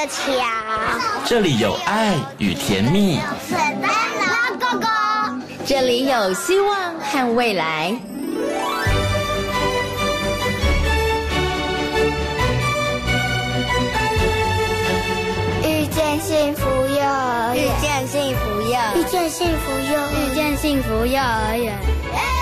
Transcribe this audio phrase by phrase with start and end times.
[0.00, 0.32] 的桥。
[1.26, 4.88] 这里有爱与甜蜜，圣诞老公公。
[5.66, 7.94] 这里有希望和未来。
[15.62, 22.39] 遇见幸福幼儿园，遇见幸福幼儿遇见幸福幼遇见幸福幼儿园。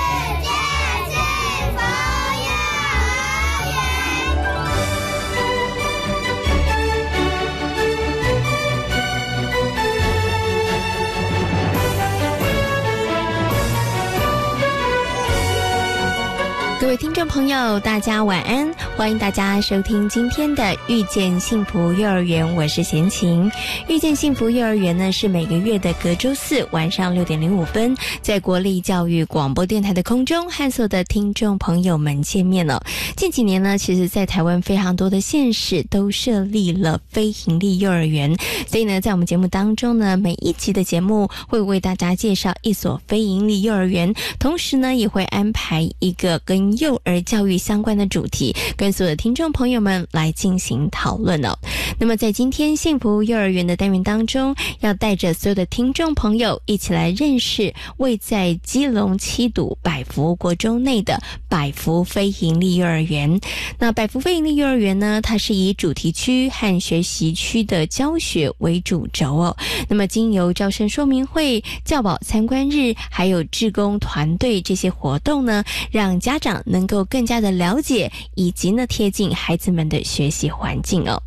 [16.88, 18.74] 各位听众朋友，大家晚安！
[18.98, 23.48] 欢迎大家收听今天的《遇见幸福幼儿园》，我是贤琴。
[23.88, 32.82] 遇见幸福幼儿园呢，是每个月的隔周四晚上六点零五分，在国立教育广播电台的空中和所有的听众朋友们见面了。
[33.16, 38.36] 近几年呢，其实在台湾非常多的县市都设立了非营利幼儿园，
[38.66, 51.56] 所以呢，在我们节目当中呢，每一集的节目会为大家介绍一所非营利幼儿园，同时呢，也会安排一个跟幼儿教育相关的主题，跟所有的听众朋友们来进行讨论哦。
[51.98, 63.40] 那么在今天幸福幼儿园的单元当中，要带着所有的听众朋友一起来认识位在基隆七堵百福国中内的百福非营利幼儿园。
[63.78, 69.56] 那百福非营利幼儿园呢，它是以主题区和学习区的教学为主轴哦。
[69.88, 81.20] 那么经由招生说明会、教保参观日，还有志工团队这些活动呢，让家长能够更加的了解，以及那贴近孩子们的学习环境哦。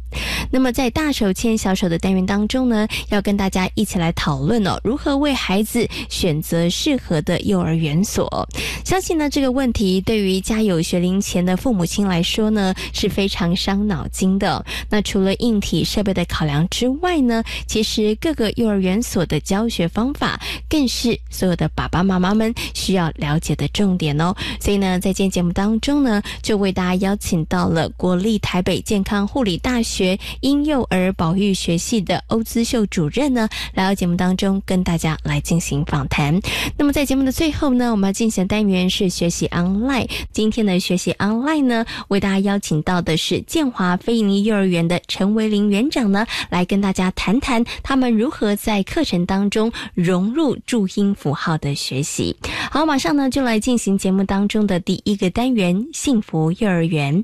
[0.52, 8.48] 那么在大手牵小手的单元当中呢，要跟大家一起来讨论哦，如何为孩子选择适合的幼儿园所。
[8.84, 14.64] 相信呢这个问题对于家有学龄前的父母亲来说呢是非常伤脑筋的。
[14.90, 24.36] 那除了硬体设备的考量之外呢，其实各个幼儿园所的教学方法更是所有的爸爸妈妈们需要了解的重点哦。
[24.60, 30.20] 所以呢，在今天节目当中呢，就为大家邀请到了国立台北健康护理大学。
[30.42, 36.40] 婴幼儿保育学系的欧姿秀主任呢，来到节目当中跟大家来进行访谈。
[36.78, 40.10] 那么在节目的最后呢，我们要进行的单元是学习 online。
[40.32, 52.36] 今天的学习 online 呢，为大家邀请到的是建华非营利幼儿园的陈维林园长呢，来跟大家谈谈他们如何在课程当中融入注音符号的学习。
[52.70, 57.24] 好，马上呢就来进行节目当中的第一个单元——幸福幼儿园。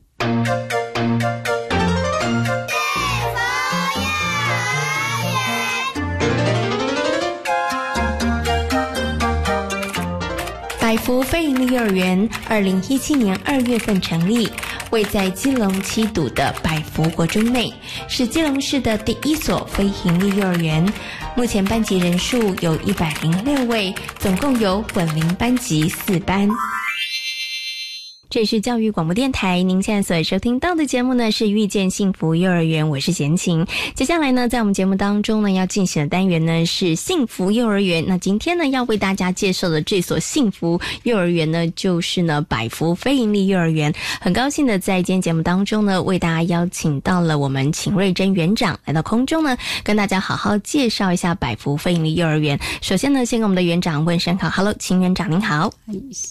[11.07, 14.51] 福非营利幼儿园，二零一七年二月份成立，
[14.89, 17.73] 位在基隆七堵的百福国中内，
[18.09, 20.85] 是基隆市的第一所非营利幼儿园。
[21.33, 26.45] 目前班级人数有一百零六位，总共有混龄班级四班。
[28.29, 33.65] 这里是教育广播电台，您现在所收听到的节目呢是《遇见幸福幼儿园》，我是贤琴。
[33.95, 38.03] 接下来呢，在我们节目当中呢，要进行的单元呢是幸福幼儿园。
[38.05, 43.93] 那今天呢，要为大家介绍的这所幸福幼儿园呢，就是呢百福非盈利幼儿园。
[44.19, 52.59] 很高兴的在今天节目当中呢，为大家邀请到了我们秦瑞珍园长来到空中呢，跟大家好好介绍一下百福非盈利幼儿园。
[52.81, 55.71] 首先呢，先跟我们的园长问声好，Hello，秦园长您好，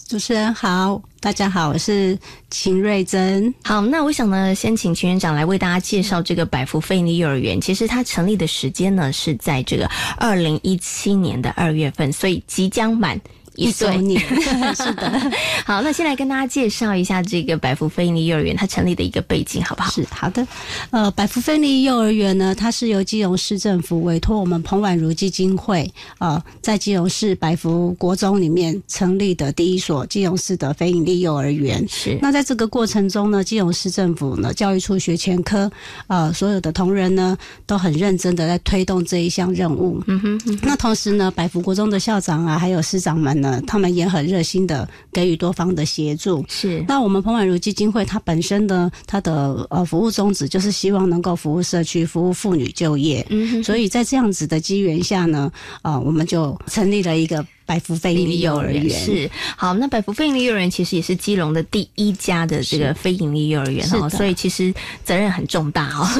[0.07, 1.01] 主持人好。
[1.27, 2.17] 大家好，我是
[2.49, 3.53] 秦瑞珍。
[3.61, 7.59] 好，那我想呢，先请秦园长来为大家介绍这个百福费尼幼儿园。
[7.59, 13.19] 其实它成立的时间呢是在这个二零一七年的二月份，所以即将满。
[13.57, 14.21] 一周年
[14.75, 15.31] 是的，
[15.65, 19.89] 好，那先来跟大家介绍一下这个百福非营利幼儿园它成立的一个背景，好不好？
[19.89, 20.47] 是好的，
[20.91, 31.83] 呃，百福非营利幼儿园呢，它是由基隆市政府委托我们彭婉如基金会，呃，在基隆市百福国中里面成立的第一所基隆市的非营利幼儿园。
[31.89, 35.69] 是，那在这个过程中呢，基隆市政府呢，教育处学前科，
[36.05, 37.35] 呃，所有的同仁呢，
[37.65, 39.99] 都很认真的在推动这一项任务。
[40.05, 43.46] 嗯哼，嗯哼那同时呢，百福国中的校长啊，还有师长们呢。
[43.67, 46.43] 他们也很热心的给予多方的协助。
[46.47, 53.25] 是，那我们彭婉如基金会它本身的它的呃服务宗旨就是希望能够服务社区、服务妇女就业。
[53.29, 55.51] 嗯，所以在这样子的机缘下呢，
[55.81, 58.89] 啊、我们就成立了一个百福非营利幼儿园。
[58.89, 59.29] 是。
[59.55, 64.73] 好，那百福非营利幼儿园其实也是基隆的第一家的这个非营利幼儿园哈，所以其实
[65.03, 66.19] 责任很重大哈。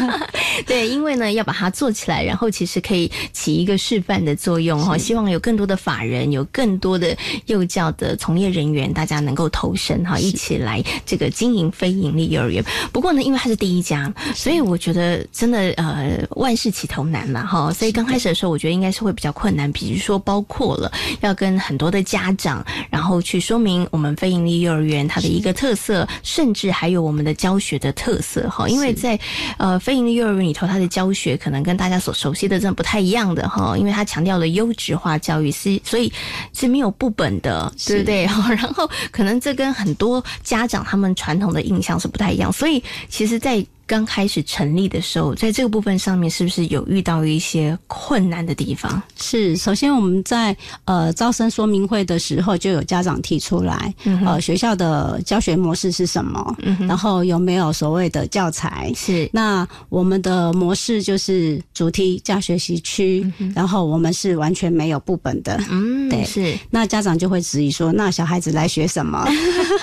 [0.64, 12.64] 对，因为呢要把它做起来，然后其实可以起一个示范的作用哈，希望有更多的法人，有更多的幼教的从业人员，大家能够投身哈，一起来这个经营非营利幼儿园。
[12.92, 20.83] 不过呢，因为它是第一家，所以我觉得真的呃万事起头难嘛哈，所以刚开始的时候，我觉得应该是会比较困难，比如说包括了
[21.20, 29.18] 要跟很多的家长，然后去说明我们非盈利幼儿园它的一个特色，甚至还有我们的教学的特色哈，因为在
[29.58, 36.12] 呃非盈利幼儿园里头，它的教学可能跟大家所熟悉的真的不太一样的哈，因为它强调了优质化教育，是所以
[36.52, 38.24] 是没有不本的，对不对？
[38.56, 49.02] 然后可能这跟很多家长他们传统的印象是不太一样，所以其实，在刚开始成立的时候，在这个部分上面，是不是有遇到一些困难的地方？
[49.20, 53.94] 是，首先我们在呃招生说明会的时候，就有家长提出来，
[54.24, 56.56] 呃学校的教学模式是什么？
[56.80, 58.92] 然后有没有所谓的教材？
[58.94, 65.60] 是，那我们的模式就是主题加学习区，然后我们是完全没有部本的。
[65.70, 66.56] 嗯，对，是。
[66.70, 69.26] 那家长就会质疑说，那小孩子来学什么？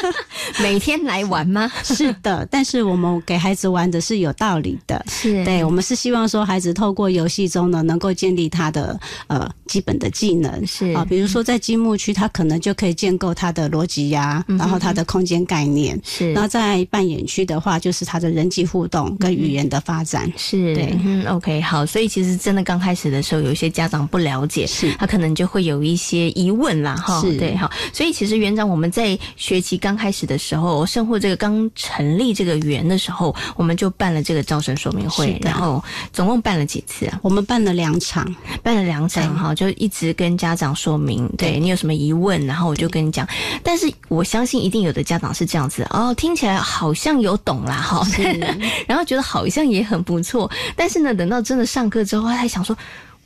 [0.61, 1.71] 每天来玩吗？
[1.83, 5.43] 是的，但是我们给孩子玩的是有道理的，是。
[5.43, 10.93] 对，我们是希望说孩子透过游戏中呢，能够建立他的呃基本的技能，是。
[10.93, 16.31] 啊，比如说在积木区，他可能就可以建构他的逻辑呀，然后他的空间概念，是。
[16.33, 20.73] 那在扮演区的话，就是他的人际互动跟语言的发展，是。
[20.73, 20.97] 对。
[21.03, 27.69] 嗯，OK，好，所以其实真的刚开始的时候，有一些家长不了解，是，他可能就会有一些疑问啦，哈，对，哈。
[27.91, 35.83] 所以其实园长我们在学期刚开始的时候，生活这个刚成立这个园的时候，我们就办了这个招生说明会，然后
[36.13, 37.19] 总共办了几次啊？
[37.23, 38.23] 我们办了两场，
[38.61, 43.27] 办了两场哈，就一直跟家长说明，对你有什么疑问，然后我就跟你讲。
[43.63, 48.05] 但是我相信一定有的家长是这样子哦，听起来好像有懂啦哈，
[48.85, 52.77] 然后觉得好像也很不错，但是呢，等到真的上课之后，他还想说。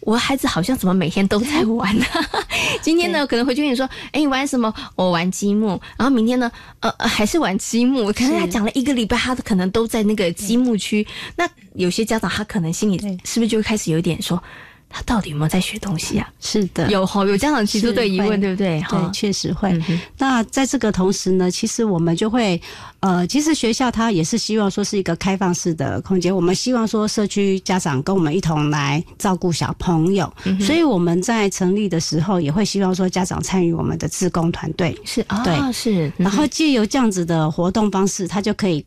[0.05, 2.05] 我孩子好像怎么每天都在玩呢？
[2.81, 4.71] 今天呢，可能回去跟你说，哎，你玩什么？
[4.95, 5.81] 我玩积木。
[5.97, 6.49] 然后明天呢，
[6.79, 8.13] 呃，还是玩积木。
[8.13, 11.05] 可能他讲了一个礼拜，他可能都在那个积木区。
[11.35, 14.41] 那有些家长他可能心里是不是就开始有点说？
[14.89, 16.29] 他到底有没有在学东西啊？
[16.39, 18.81] 是的，有哈，有家长提出的疑问，对不对？
[18.89, 19.77] 对，确实会。
[20.17, 22.61] 那在这个同时呢，其实我们就会，
[23.01, 26.33] 呃，其实学校它也是希望说是一个开放式的空间。
[26.33, 34.97] 我们希望说社区家长跟我们一同来照顾小朋友，所以我们在成立的时候也会希望说家长参与我们的自工团队。
[35.03, 36.11] 是啊，对，是。
[36.15, 38.85] 然后借由这样子的活动方式，他就可以。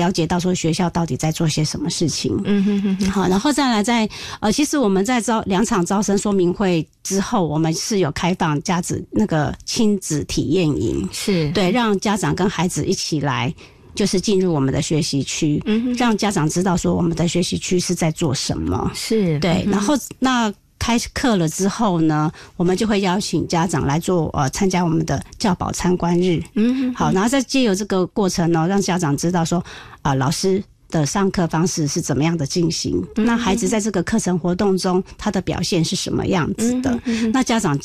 [0.00, 4.08] 了解到说学校到底在做些什么事情，嗯哼哼哼，好，然后再来在
[4.40, 11.50] 呃，其实我们在招两场招生说明会之后，我们是有开放家子那个亲子体验营，是。
[11.52, 13.52] 对，让家长跟孩子一起来，
[13.94, 20.52] 就是进入我们的学习区，嗯，让家长知道说我们的学习区是在做什么，是对，然后那。
[20.80, 26.42] 开课了之后呢，我们就会邀请家长来做呃参加我们的教保参观日。
[26.54, 29.62] 嗯，好，然后再借由这个过程呢，让家长知道说
[30.02, 36.98] 啊老师的上课方式是怎么样的进行，那孩子在这个课程活动中他的表现是什么样子的，
[37.32, 37.78] 那家长。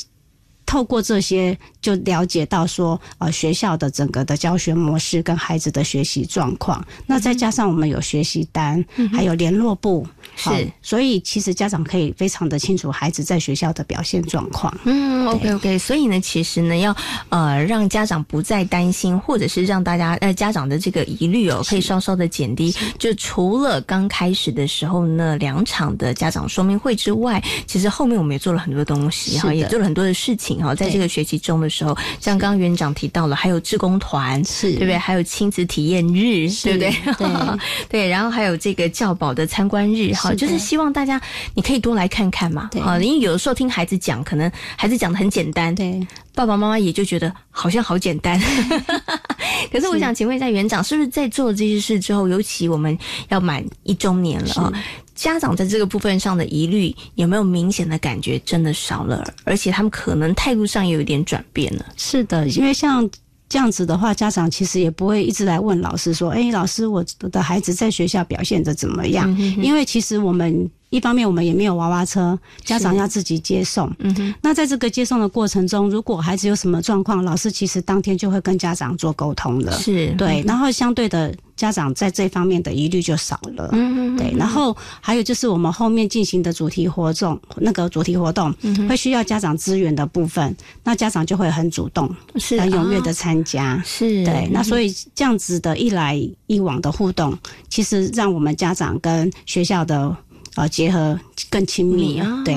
[0.66, 6.84] 透过这些，就了解到说，呃，学校的整个的教学模式跟孩子的学习状况。
[7.06, 10.50] 那再加上我们有学习单，还有联络部，是，
[10.82, 14.76] 所以其实家长可以非常的清楚孩子在学校的表现状况。
[14.84, 15.78] 嗯，OK OK。
[15.78, 16.94] 所以呢，其实呢，要
[17.28, 22.74] 呃让家长不再担心，或者是让大家呃家长的这个疑虑哦，可以稍稍的减低。
[22.98, 30.55] 就除了刚开始的时候那两场的家长说明会之外，其实后面我们也做了很多东西哈，也做了很多的事情。
[30.62, 34.96] 好，在这个学期中的时候，像刚刚园长提到了，还有志工团，是对不对？
[34.96, 36.90] 还有亲子体验日，对不对？
[37.16, 37.58] 对
[37.88, 41.20] 对，然后还有这个教保的参观日，哈，就是希望大家
[41.54, 48.40] 你可以多来看看嘛，好，因为有的时候听孩子讲，可能孩子讲的很简单，对，爸爸妈妈也就觉得好像好简单。
[49.72, 52.96] 可是我想请问一下园长，是不是在做这些事之后，尤其我们
[53.28, 54.72] 要满一周年了啊？
[55.16, 59.24] 家长在这个部分上的疑虑有没有明显的感觉真的少了？
[59.44, 61.84] 而且他们可能态度上也有一点转变了。
[61.96, 63.08] 是的，因为像
[63.48, 73.90] 这样子的话，家长其实也不会一直来问老师说：“哎，老师，我的孩子在学校表现的怎么样？”因为其实我们一方面我们也没有娃娃车，家长要自己接送。
[73.98, 74.34] 嗯哼。
[74.42, 79.72] 那在这个接送的过程中，如果孩子有什么状况，老师其实当天就会跟家长做沟通了。
[79.72, 81.34] 是对，然后相对的。
[81.56, 83.70] 家长在这方面的疑虑就少了。
[83.72, 93.82] 嗯对，然后还有就是我们后面进行的主题活动，那个主题活动嗯会需要家长资源的部分，那家长就会很主动、是很踊跃的啊参加。
[93.86, 97.34] 是对，那所以这样子的一来一往的互动，
[97.70, 100.14] 其实让我们家长跟学校的
[100.56, 102.18] 呃结合更亲密。
[102.18, 102.54] 啊对，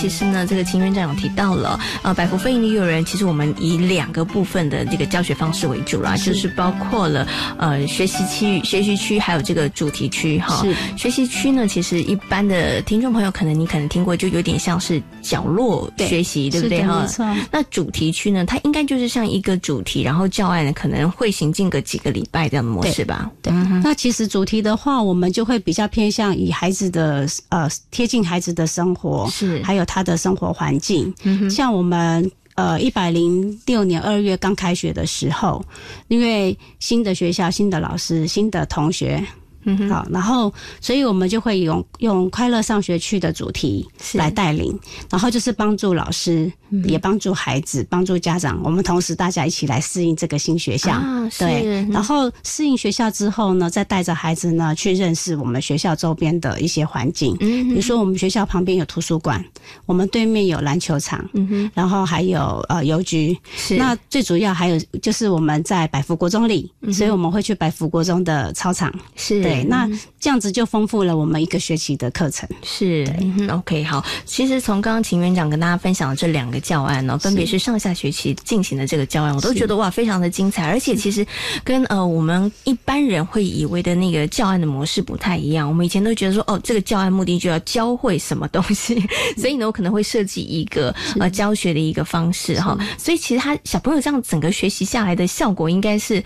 [0.00, 7.28] 其实呢，这个秦院长有提到了，呃，百福非营利幼儿园，其实我们以两个部分的这个教学方式为主啦，就是包括了
[7.58, 10.62] 呃学习区、学习区，还有这个主题区哈。
[10.62, 17.06] 是学习区呢，其实一般的听众朋友可能你可能听过，就有点像是角落学习，对不对哈没？
[17.06, 17.26] 错。
[17.52, 23.30] 那主题区呢，它应该就是像一个主题，然后教案呢可能会行进个几个礼拜这样的模式吧？
[23.42, 23.52] 对，
[23.84, 31.12] 那其实主题的话，我们就会比较偏向以孩子的呃贴近孩子的生活，是还有他的生活环境。
[31.50, 35.64] 像我们呃一百零六年二月刚开学的时候，
[36.06, 39.20] 因为新的学校、新的老师、新的同学。
[39.64, 44.78] 嗯哼，好，然后，所以我们就会用用快乐上学去的主题来带领，
[45.10, 46.50] 然后就是帮助老师，
[46.84, 50.92] 也帮助孩子，帮助家长，我们同时大家一起来适应这个新学校。
[50.92, 57.36] 啊对，嗯然后适应学校之后呢，再带着孩子呢去认识我们学校周边的一些环境。
[57.40, 59.44] 嗯比如说，我们学校旁边有图书馆，
[59.86, 63.38] 我们对面有篮球场，嗯哼，然后还有呃邮局。
[63.56, 68.92] 是那最主要还有就是我们在百福国中里，所以我们会去百福国中的操场。
[69.16, 69.88] 是对，那
[70.18, 72.48] 这样子就丰富了我们一个学期的课程。
[72.62, 73.06] 是
[73.50, 74.04] ，，OK，好。
[74.24, 81.26] 其实从刚刚秦园长跟大家分享的这两个教案呢、分别是上下学期进行的这个教案，我都觉得哇，非常的精彩，而且其实
[81.64, 85.68] 跟呃我们一般人会以为的那个教案的模式不太一样。
[85.68, 89.02] 我们以前都觉得说，哦，这个教案目的就要教会什么东西，
[89.36, 92.78] 所以呢，我可能会设计一个呃教学的一个方式哈。
[92.96, 96.22] 所以其实他小朋友这样整个学习下来的效果，应该是。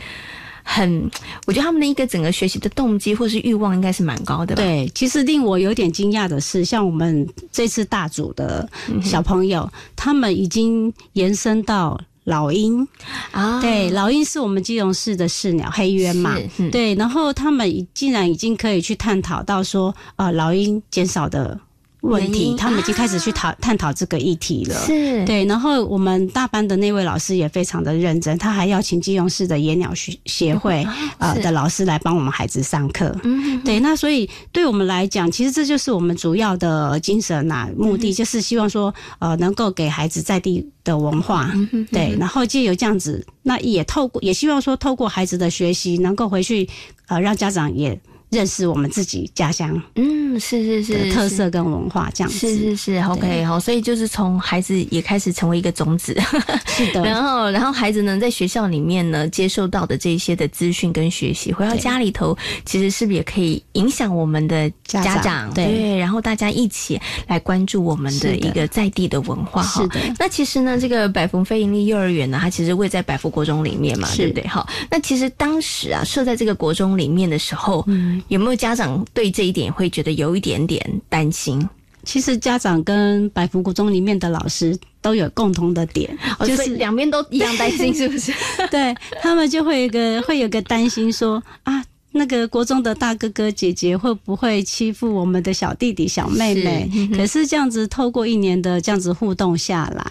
[0.64, 1.08] 很，
[1.46, 4.62] 我觉得他们的一个整个学习的动机或是欲望应该是蛮高的吧？
[4.62, 8.68] 对，其实令我有点惊讶的是，像我们这次大组的
[9.02, 12.00] 小朋友，他们已经延伸到。
[12.26, 12.88] 老鹰，
[13.32, 16.34] 啊，对，老鹰是我们基隆市的市鸟黑鸢嘛
[16.72, 21.60] 对，然后他们已竟然已经可以去探讨到说，呃，老鹰减少的
[22.04, 24.74] 问题，他们已经开始去讨 探讨这个议题了。
[24.86, 30.86] 是，对，然后我们大班的那位老师也非常的认真，他还邀请基隆市的野鸟学协会
[31.18, 33.16] 呃的老师来帮我们孩子上课。
[33.24, 46.68] 嗯，对，那所以对我们来讲，其实这就是我们主要的精神呐、目嗯的就是希望说，呃，能够给孩子在地的文化，嗯对，然后借由这样子，那也透过，也希望说透过孩子的学习，能够回去，
[47.08, 47.98] 呃，让家长也
[48.34, 52.38] 认识我们自己家乡嗯，是是是特色跟文化，这样子。
[52.38, 56.20] 是是是，OK，好，所以就是从孩子也开始成为一个种子，
[56.66, 65.22] 是的，然后然后孩子呢在学校里面呢接受到的这些的资讯跟学习，回到家里头，其实是不是也可以影响我们的家长？
[65.22, 65.54] 长？
[65.54, 65.96] 对。
[65.96, 69.82] 然后大家一起来关注我们的一个在地的文化哈。
[69.82, 70.00] 是的。
[70.18, 74.16] 那其实呢，这个百福非盈利幼儿园呢，它其实位在百福国中里面嘛，是。
[74.16, 74.46] 对不对？
[74.48, 81.68] 好，那其实当时啊设在这个国中里面的时候，嗯有没有家长对这一点会觉得有一点点担心？
[82.04, 88.32] 其实家长跟百福国中里面的老师都有共同的点，哦，就是两边都一 样担心，是不是？
[88.70, 91.84] 对他们就会有一个会有个担心说啊。
[92.16, 96.88] 那个国中的大哥哥姐姐会不会欺负我们的小弟弟小妹妹？
[96.92, 100.06] 是嗯可是这样子透过一年的这样子互动下来，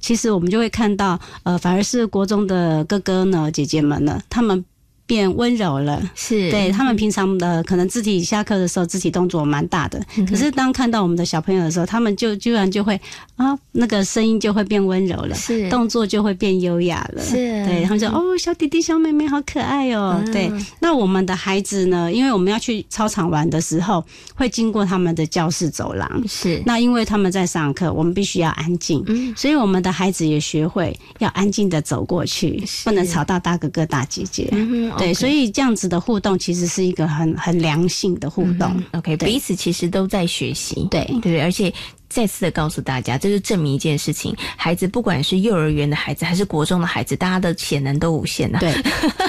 [0.00, 4.64] 其实我们就会看到，呃，反而是国中的哥哥呢、姐姐们呢，他们
[5.06, 6.02] 变温柔了。
[6.14, 13.00] 是对他们平常的可能肢体下课的时候肢体动作蛮大的，嗯可是当看到我们的小朋友的时候，他们就居然就会
[13.36, 17.22] 啊，那个声音就会变温柔了，是动作就会变优雅了。
[17.22, 20.22] 是对他们说哦，小弟弟小妹妹好可爱哦。
[20.24, 26.28] 嗯对，那我们的孩子呢，因为我们要去操场玩的时候，会经过他们的教室走廊。
[26.28, 34.50] 是那因为他们在上课，我们必须要安静，嗯所以我们的孩子也学会要安静的走过去，是不能吵到大哥哥大姐姐。
[34.98, 38.72] 对，所以这样子的互动其实是一个很很良性的互动。
[38.76, 41.40] 嗯 OK，彼此其实都在学习，对对？
[41.40, 41.72] 而且
[42.14, 48.72] 再次的告诉大家，这是证明一件事情：孩子不管是幼儿园的孩子还是国中的孩子，大家的潜能都无限呐、对，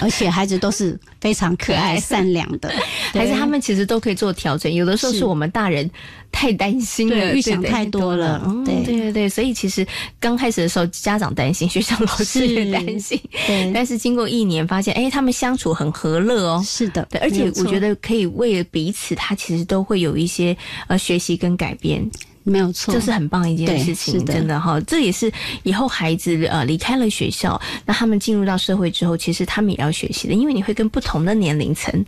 [0.02, 2.72] 而且孩子都是非常可爱、 善良的，
[3.12, 5.26] 孩子他们其实都可以做调整，有的时候是是。
[5.26, 5.90] 我们大人
[6.32, 8.84] 太担心了，预想太多了嗯对。
[8.84, 9.84] 对对对，所以其实
[10.20, 13.72] 刚开始的时候，家长担心，学校老师也担心， 对。
[13.74, 16.64] 但是经过一年，发现哎，他们相处很和乐哦。
[16.64, 20.56] 是的，对，而且我觉得可以为了彼此，他其实都会有一些
[20.88, 22.08] 呃学习跟改变，
[22.46, 24.80] 没有错，这是很棒一件事情，的真的哈。
[24.82, 25.32] 这也是
[25.64, 32.06] 以后孩子呃离开了学校，那他们进入到社会之后，其实他们也要学习的，因为你会跟不同的年龄层，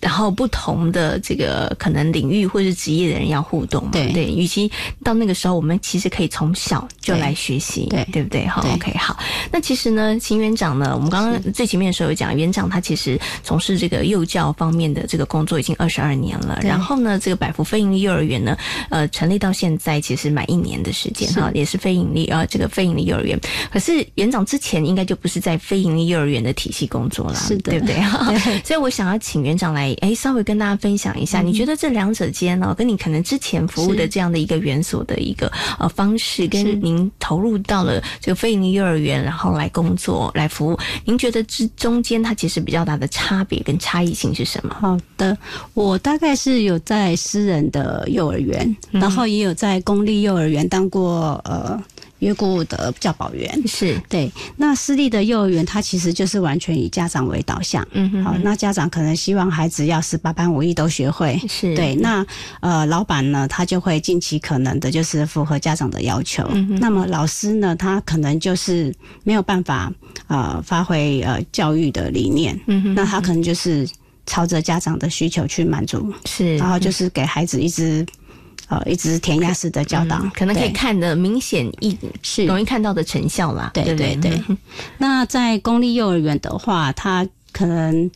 [0.00, 3.90] 然后不同的这个可能领域或是职业的人要互动嘛。
[3.92, 4.70] 对对，与其
[5.02, 8.46] 到那个时候，我们其实可以从小就来学习，对对不对？
[8.46, 9.16] 好对，OK，好。
[9.50, 16.58] 那其实呢，秦园长呢，我们刚刚最前面的时候有讲，园长他其实从事这个幼教方面的这个工作已经二十二年了。
[16.60, 18.56] 对然后呢，这个百福非营利幼儿园呢，
[18.90, 23.38] 呃，成立到现在其实满一年的时间哈，也是非盈利啊、呃，这个非盈利幼儿园。
[23.70, 27.96] 可是园长之前应该就不是在非盈利幼儿园的体系工作啦，是的对不 对？
[28.64, 31.46] 所以我想要请园长来，哎，稍微跟大家分享一下，嗯。
[31.46, 44.74] 你觉得这两者间呢，跟你可能之前服务的这样的一个园所的一个呃方式，跟您投入到了这个非营利幼儿园，然后来工作来服务，您觉得之中间它其实比较大的差别跟差异性是什么？
[44.80, 45.36] 好的，
[45.74, 49.00] 我大概是有在私人的幼儿园，嗯。
[49.00, 51.80] 然后也有在公立幼儿园当过呃
[52.20, 53.62] 约顾的教保员。
[53.66, 57.86] 是，对，那私立的幼儿园，它其实就是完全以家长为导向。
[57.92, 61.40] 嗯哼好，那家长可能希望孩子要十八般武艺都学会。
[61.48, 62.24] 是对，那
[62.60, 66.48] 呃，老板呢，他就会尽其可能的，就是符合家长的要求。
[66.52, 68.94] 嗯那么老师呢，他可能就是
[69.24, 69.92] 没有办法
[70.26, 72.58] 呃发挥呃教育的理念。
[72.66, 73.88] 嗯哼那他可能就是
[74.24, 78.04] 朝着家长的需求去满足，是，然后就是给孩子一直
[78.68, 82.44] 呃一直填鸭式的教导，嗯可能可以看的明显一是。
[82.46, 84.42] 容易看到的成效啦，对对对？
[84.98, 88.10] 那在公立幼儿园的话，他可能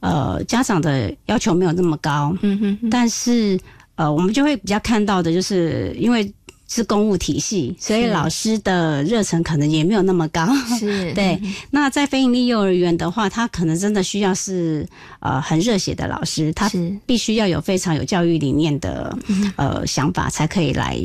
[0.00, 3.58] 呃家长的要求没有那么高，嗯哼哼，但是
[3.94, 6.32] 呃我们就会比较看到的就是因为。
[6.72, 10.46] 是公务体系，所以老师的热忱可能也没有那么高。
[10.78, 11.36] 是， 对，
[11.72, 14.86] 那在非营利幼儿园的话，他可能真的需要是
[15.18, 16.96] 呃很热血的老师，他是。
[17.04, 19.18] 必须要有非常有教育理念的
[19.56, 20.96] 呃想法，才可以来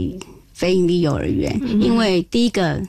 [0.53, 1.59] 非营利幼儿园。
[1.81, 2.79] 因为第一个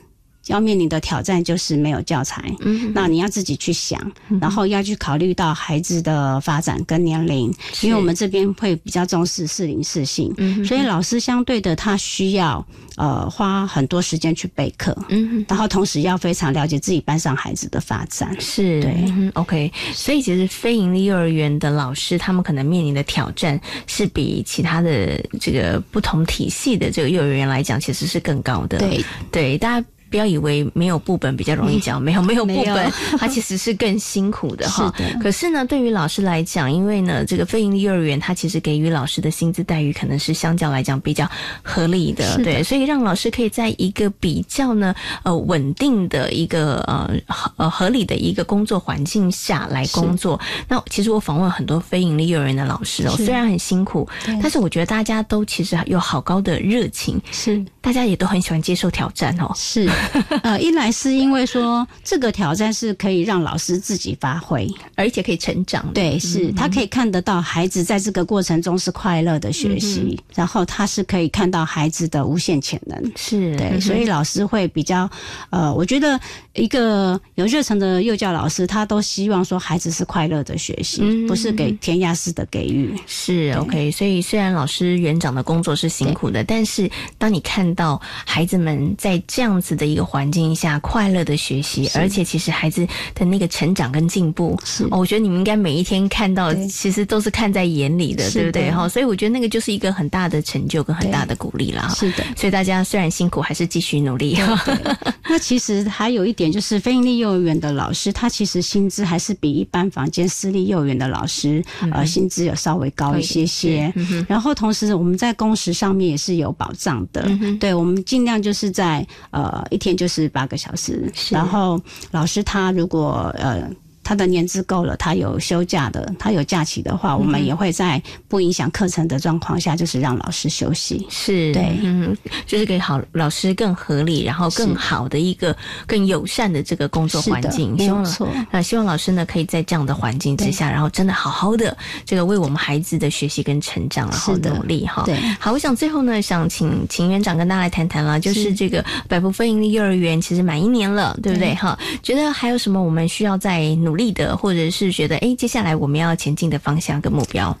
[0.47, 3.99] 要面临的挑战就是没有教材，嗯那你要自己去想，
[4.41, 15.45] 然后要去考虑到孩子的发展跟年龄，因为我们这边会比较重视适龄适性，嗯所以老师相对的他需要呃花很多时间去备课，嗯哼。
[15.47, 18.35] 然后同时要非常了解自己班上孩子的发展。
[18.39, 19.71] 是，对嗯，OK。
[19.93, 28.77] 所以其实非盈利幼儿园的老师，他们可能面临的挑战是比其他的这个不同体系的这个幼儿园来讲，其实是更高的。
[28.77, 29.87] 对对，大家。
[30.09, 34.93] 不要以为没有部本比较容易教，没有没有部本， 它其实是更辛苦的哈。
[34.97, 41.29] 是可是呢，对于老师来讲，因为呢，这个非营利幼儿园它其实给予老师的薪资待遇可能是相较来讲比较
[41.61, 42.43] 合理的，的。
[42.43, 44.93] 对，所以让老师可以在一个比较呢
[45.23, 50.39] 呃稳定的一个呃合呃合理的一个工作环境下来工作。
[50.67, 54.07] 那其实我访问很多非营利幼儿园的老师哦，虽然很辛苦，
[54.41, 57.63] 但是我觉得大家都其实有好高的热情，是。
[57.81, 59.49] 大家也都很喜欢接受挑战哦。
[59.55, 59.89] 是，
[60.43, 65.91] 呃，一来是因为说这个挑战是可以让老师自己发挥，而且可以成长。
[65.93, 73.11] 对，是他可以看得到孩子在这个过程中是快乐的学习，然后他是可以看到孩子的无限潜能。
[73.15, 75.09] 是，对，嗯所以老师会比较，
[75.49, 76.19] 呃，我觉得
[76.53, 82.93] 一个有热忱的幼教老师，他都希望说孩子是快乐的学习，嗯不是给填鸭式的给予。
[83.05, 98.71] 是 OK，所以虽然老师园长的工作是辛苦的，但是当你看到孩子们在这样子的一个环境下快乐的学习，而且其实孩子的那个成长跟进步，是哦，我觉得你们应该每一天看到，其实都是看在眼里的，对不对？
[98.71, 101.83] 哈，所以我觉得那个就是一个很大的成就跟很大的鼓励啦。
[101.83, 102.23] 哈是的。
[102.35, 104.37] 所以大家虽然辛苦，还是继续努力。
[105.29, 113.93] 那其实还有一点就是，非营利幼儿园的老师，他其实薪资还是比一般房间私立幼儿园的老师，呃，薪资有稍微高一些些。
[114.27, 123.69] 然后同时我们在工时上面也是有保障的，对我们尽量就是在呃一天就是八个小时，然后老师他如果呃。
[124.07, 131.05] 他的年资够了，他有休假的，他有假期的话，我们也会在不影响课程的状况下，就是让老师休息。
[131.09, 132.15] 是对嗯，
[132.45, 135.53] 就是给好老师更合理，然后更好的一个
[135.85, 137.75] 更友善的这个工作环境。
[137.75, 145.03] 没错呃，希望老师呢可以在这样的环境之下，然后真的好好的这个为我们孩子的学习跟成长，然后努力哈。
[145.05, 151.53] 对好，我想最后呢，想请秦园长跟大家来谈谈了，就是这个百福非营利幼儿园其实满一年了，对不对？
[151.55, 157.57] 哈，觉得还有什么我们需要再努力的，或者是觉得哎，接下来我们要前进的方向跟目标。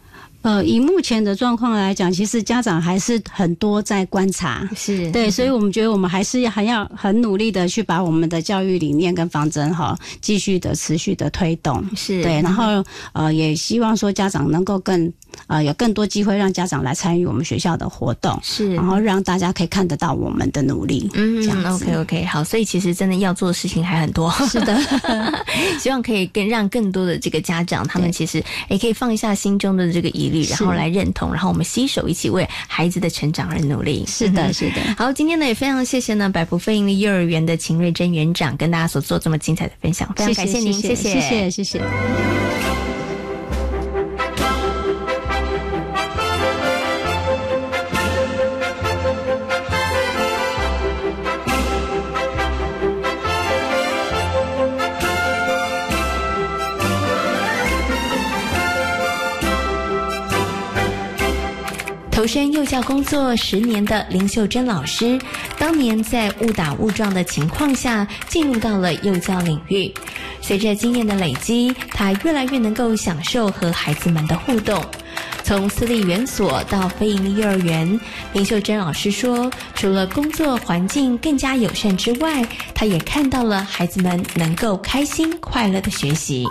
[0.47, 4.65] 呃，以目前的状况来讲，其实家长还是很多在观察。
[4.73, 11.83] 是对，所以我们觉得我们还是还要很努力的去把我们的教育理念跟方针哈，继续的持续的推动。
[11.97, 12.81] 是对，然后
[13.11, 15.11] 呃，也希望说家长能够更
[15.47, 21.09] 呃有更多机会让家长来参与我们学校的活动，是然后让大家可以看得到我们的努力。
[21.15, 24.31] 嗯这样，OK OK，好，所以其实真的要做的事情还很多。
[24.47, 24.79] 是的，
[25.77, 34.05] 希望可以更让更多的这个家长，他们其实也可以放下心中的这个疑虑，是然后来认同，然后我们携手一起为孩子的成长而努力。
[34.07, 34.81] 是的，是的。
[34.97, 42.86] 好，今天呢也非常谢谢呢百福非营利幼儿园的秦瑞珍园长跟大家所做这么精彩的分享，非常感谢您，谢谢，谢谢，谢谢。
[62.27, 65.17] 身幼教工作十年的林秀珍老师，
[65.57, 69.91] 当年在误打误撞的情况下进入到了幼教领域。
[70.41, 74.83] 随着经验的累积，她越来越能够享受和孩子们的互动。
[75.43, 77.99] 从私立园所到非营利幼儿园，
[78.33, 86.45] 林秀珍老师说，除了工作环境更加友善之外，她也看到了孩子们能够开心快乐的学习。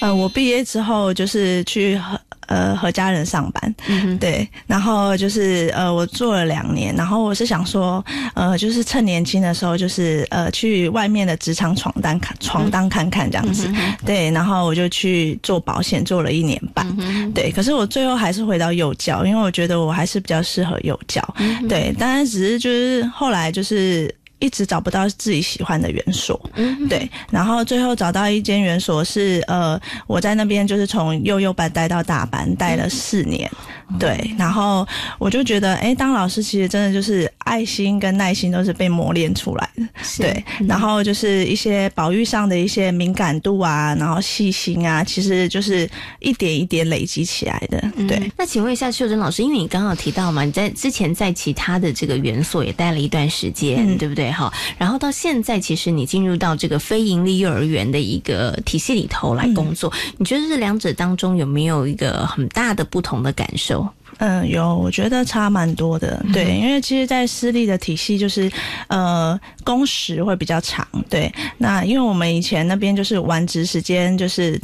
[0.00, 2.00] 呃，我毕业之后就是去
[2.48, 13.70] 呃和家人上班，嗯对，然后就是呃我做了两年，然后我是想说，呃，就是趁年轻的时候，就是呃去外面的职场闯荡看闯荡看看这样子，
[14.04, 16.86] 对，然后我就去做保险，做了一年半，
[17.32, 21.22] 对，可是我最后还是回到幼教，因为我觉得我还是比较适合幼教，
[21.68, 24.12] 对，当然只是就是后来就是。
[24.40, 26.40] 一直找不到自己喜欢的园所，
[26.88, 33.50] 对，然后最后找到一间园所是呃，我在那边就是从幼幼班待到大班，待了四年，
[33.98, 34.86] 对，然后
[35.18, 39.82] 我就觉得，哎，当老师其实真的就是爱心跟耐心都是被磨练出来的，
[40.18, 45.88] 对，然后就是一些保育上的一些敏感度啊，然后细心啊，其实就是
[46.20, 48.30] 一点一点累积起来的，对。
[48.36, 53.98] 那请问一下秀珍老师，因为你刚刚有提到嘛，你在之前在其他的这个园所也待了一段时间，嗯。
[53.98, 54.27] 对不对？
[54.30, 63.88] 哈，然后到现在，其实你进入到这个非盈利幼儿园的一个体系里头来工作，你觉得这两者当中有没有一个很大的不同的感受？
[64.18, 68.50] 嗯，有，我觉得差蛮多的，对，因为其实，在私立的体系，就是
[68.88, 71.32] 呃，工时会比较长，对。
[71.56, 74.60] 那因为我们以前那边就是晚职时间就是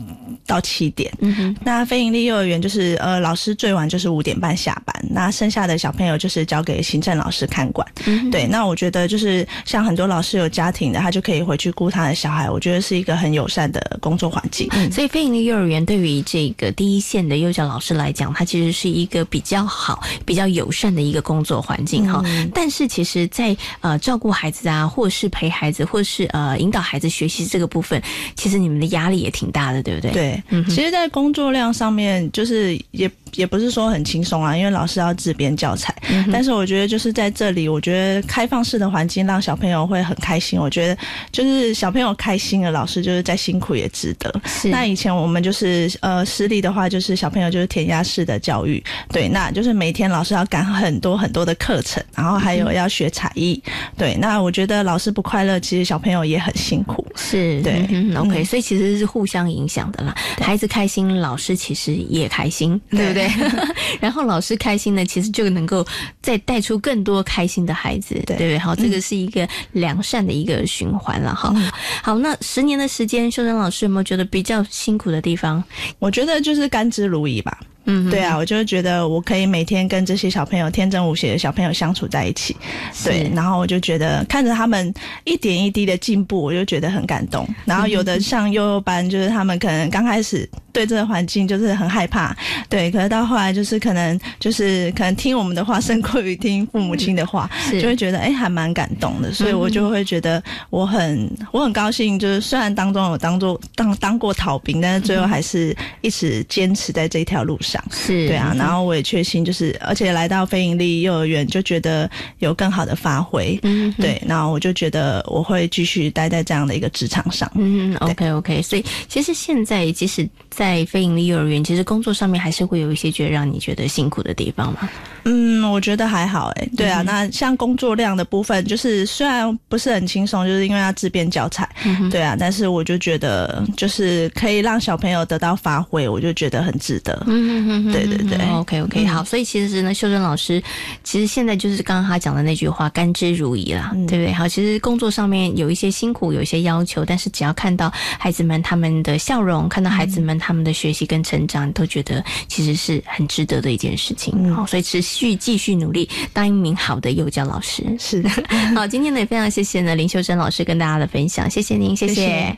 [0.46, 8.46] 到七点，嗯哼，那非营利幼儿园就是呃，老师最晚就是五点半下班，那剩下的小朋友就是交给行政老师看管，嗯对。
[8.46, 14.68] 那我觉得就是像很多老师有家庭的，他就可以回去顾他的小孩，我觉得是一个很友善的工作环境。
[14.90, 22.22] 所以非营利幼儿园对于这个第一线的幼教老师来讲，它其实是一个比较好、比较友善的一个工作环境哈。
[22.52, 28.02] 但是其实在，呃照顾孩子啊，或是陪孩子，或是呃引导孩子学习这个部分，
[28.34, 35.94] 其实你们的压力也挺大的，对不对？，对，其实，在工作量上面，就是也也不是说很轻松啊，因为老师要自编教材。
[36.32, 40.58] 但是我觉得，就是在这里，我觉得开放式的环境让小朋友会很开心。
[40.58, 40.96] 我觉得，
[41.32, 44.32] 就是小朋友开心了，老师就是再辛苦也值得。
[44.46, 53.62] 是那以前我们就是呃私立的话，就是小朋友就是填鸭式的教育，对，那就是每天老师要赶很多很多的课程，然后还有要学才艺，
[53.96, 54.14] 对。
[54.16, 57.04] 那我觉得老师不快乐，其实小朋友也很辛苦。
[57.16, 60.14] 是，对嗯，OK，、嗯所以其实是互相影响的啦。
[60.40, 63.23] 孩子开心，老师其实也开心，对不对？
[64.00, 65.86] 然后老师开心呢，其实就能够
[66.22, 68.58] 再带出更多开心的孩子，对不对？
[68.58, 71.54] 好，这个是一个良善的一个循环了哈。
[72.02, 75.62] 好，那十年的时间，秀珍老师有没有觉得比较辛苦的地方？
[75.98, 77.58] 我觉得就是甘之如饴吧。
[77.86, 82.56] 嗯，对啊，我就是觉得我可以每天跟这些小朋友天真无邪的小朋友相处在一起，
[83.04, 84.92] 对，然后我就觉得看着他们
[85.24, 87.46] 一点一滴的进步，我就觉得很感动。
[87.64, 92.34] 然后有的像幼幼班，就是他们可能刚开始对这个环境就是很害怕，
[92.68, 107.73] 对，可是到后来就是可能就是可能听我们的话胜过于听父母亲的话，就会觉得哎还蛮感动的，所以我就会觉得我很我很高兴，就是虽然当中有当做当当过逃兵，但是最后还是一直坚持在这条路上。
[107.90, 113.58] 是对啊，然后我也确信，就是而且来到非盈利幼儿园，就觉得有更好的发挥。
[113.62, 117.50] 嗯，对，然后我就觉得我会继续待在这样的一个职场上。
[117.54, 118.62] 嗯，OK OK。
[118.62, 124.88] 所以其实现在即使在非盈利幼儿园，其实工作上面还是会有一些觉得让你觉得辛苦的地方吗？
[125.24, 126.68] 嗯，我觉得还好哎。
[126.76, 131.68] 对啊，那像工作量的部分，就是虽然不是很轻松，就是因为要自编教材。
[132.10, 137.22] 对啊，但是我就觉得就是可以让小朋友得到发挥，我就觉得很值得。
[137.26, 137.92] 嗯。
[137.92, 140.62] 对对对，OK OK，好，所以其实呢，秀珍老师
[141.02, 144.32] 其实现在就是刚刚他讲的那句话，甘之如饴啦，对不对？
[144.32, 154.54] 好，其实工作上面有一些辛苦，有一些要求，但是只要看到孩子们他们的笑容，看到孩子们他们的学习跟成长，都觉得其实是很值得的一件事情。
[154.54, 157.84] 好，所以持续继续努力，当一名好的幼教老师。
[157.98, 158.28] 是的，
[158.74, 162.56] 好，今天呢也非常谢谢呢林秀珍老师跟大家的分享，谢谢您，谢谢。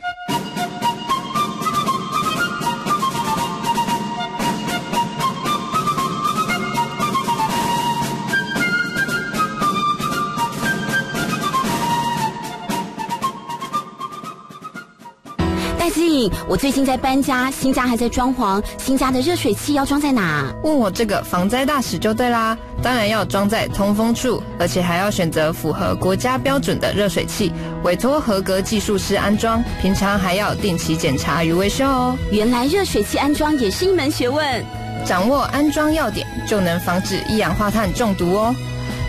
[16.48, 20.52] 我最近在搬家，新家还在装潢，新家的热水器要装在哪？
[20.62, 27.52] 问我这个防灾大使就对啦，当然要装在通风处，而且还要选择符合国家标准的热水器，
[27.84, 32.16] 委托合格技术师安装，平常还要定期检查与维修哦。
[32.30, 34.64] 原来热水器安装也是一门学问，
[35.04, 38.54] 掌握安装要点，就能防止一氧化碳中毒哦。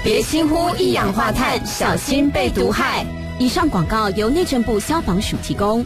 [0.03, 3.05] 别轻忽一氧化碳，小心被毒害。
[3.39, 5.85] 以上广告由内政部消防署提供。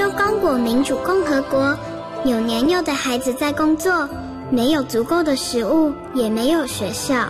[0.00, 1.76] 在非洲刚果民主共和国，
[2.24, 4.08] 有年幼的孩子在工作，
[4.48, 7.28] 没有足够的食物，也没有学校。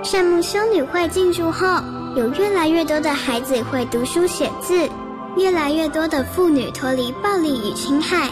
[0.00, 1.66] 善牧修女会进驻后，
[2.14, 4.88] 有越来越多的孩子会读书写字，
[5.36, 8.30] 越来越多的妇女脱离暴力与侵害。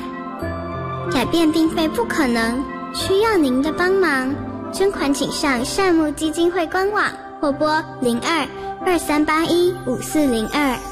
[1.10, 2.62] 改变并非不可能，
[2.94, 4.32] 需要您的帮忙。
[4.72, 7.06] 捐款请上善牧基金会官网
[7.40, 8.46] 或拨零二
[8.86, 10.91] 二三八一五四零二。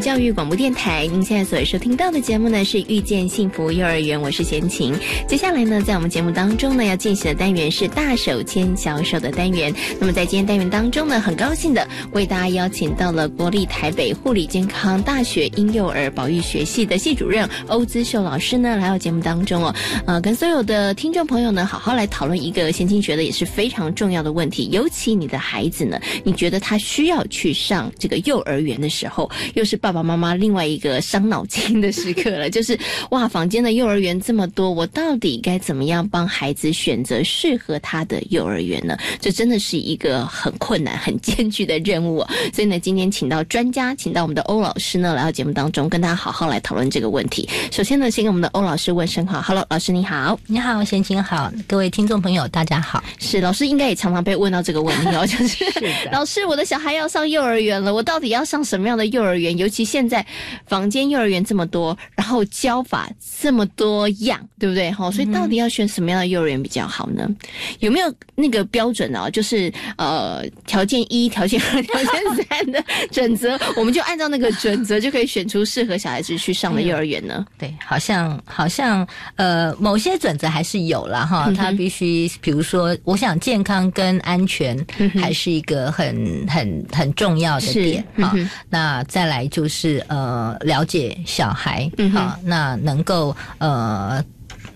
[0.00, 4.94] 教育广播电台，您现在所收听到的节目呢是遇见幸福幼儿园，我是贤琴。
[5.28, 9.74] 接下来呢，在我们节目当中呢，要进行的单元是大手牵小手的单元。
[9.98, 19.74] 那么在今天单元当中呢，很高兴的为大家邀请到了国立台北护理健康大学婴幼儿保育学系的系主任欧姿秀老师呢，来到节目当中哦，
[20.06, 24.70] 呃，跟所有的听众朋友呢，好好来讨论一个贤琴觉得也是非常重要的问题。
[24.72, 32.78] 尤其你的孩子呢，你觉得他需要去上这个幼儿园的时候，又是爸爸妈妈另外一个伤脑筋的时刻了，就是
[33.10, 38.96] 哇，房间的幼儿园这么多，我到底该怎么样帮孩子选择适合他的幼儿园呢？
[39.20, 42.24] 这真的是一个很困难、很艰巨的任务。
[42.54, 47.48] 所以呢，今天请到专家，请到我们的欧老师呢，来到节目当中，跟大家好好来讨论这个问题。
[47.72, 53.02] 首先呢，先跟我们的欧老师问声好，Hello，老师你好，你好，贤琴好，各位听众朋友大家好。
[53.18, 55.64] 是老师应该也常常被问到这个问题哦，就是
[56.12, 59.50] 老师，我的小孩要上幼儿园了，我到底要上什么样的幼儿园？
[59.58, 60.24] 尤其现在
[60.66, 63.08] 房间幼儿园这么多，然后教法
[63.40, 64.90] 这么多样，对不对？
[64.90, 67.28] 哈，所以到底要选什么样的幼儿园比较好呢？
[67.78, 69.30] 有没有那个标准啊？
[69.30, 77.46] 就是呃，条件一、条件二、条件三的准则，我们就按照那个准则就可以选出适合小孩子去上的幼儿园呢？
[77.56, 79.06] 对，好像好像
[79.36, 84.76] 呃，某些准则还是有了哈，他必须，比如说，我想健康跟安全
[85.20, 88.34] 还是一个很很很重要的点哈。
[88.68, 94.24] 那再来就是呃，了解小孩啊，那能够呃，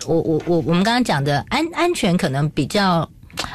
[0.06, 3.08] 我我我我们刚刚讲的安安全可能比较。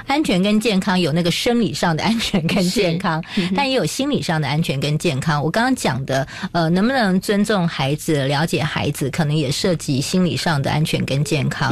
[0.08, 3.24] 安全跟健康有那个生理上的安全跟健康，
[3.56, 5.42] 但也有心理上的安全跟健康。
[5.42, 11.70] 我刚刚讲的，呃，能不能尊重孩子、了解孩子，可能也涉及心理上的安全跟健康。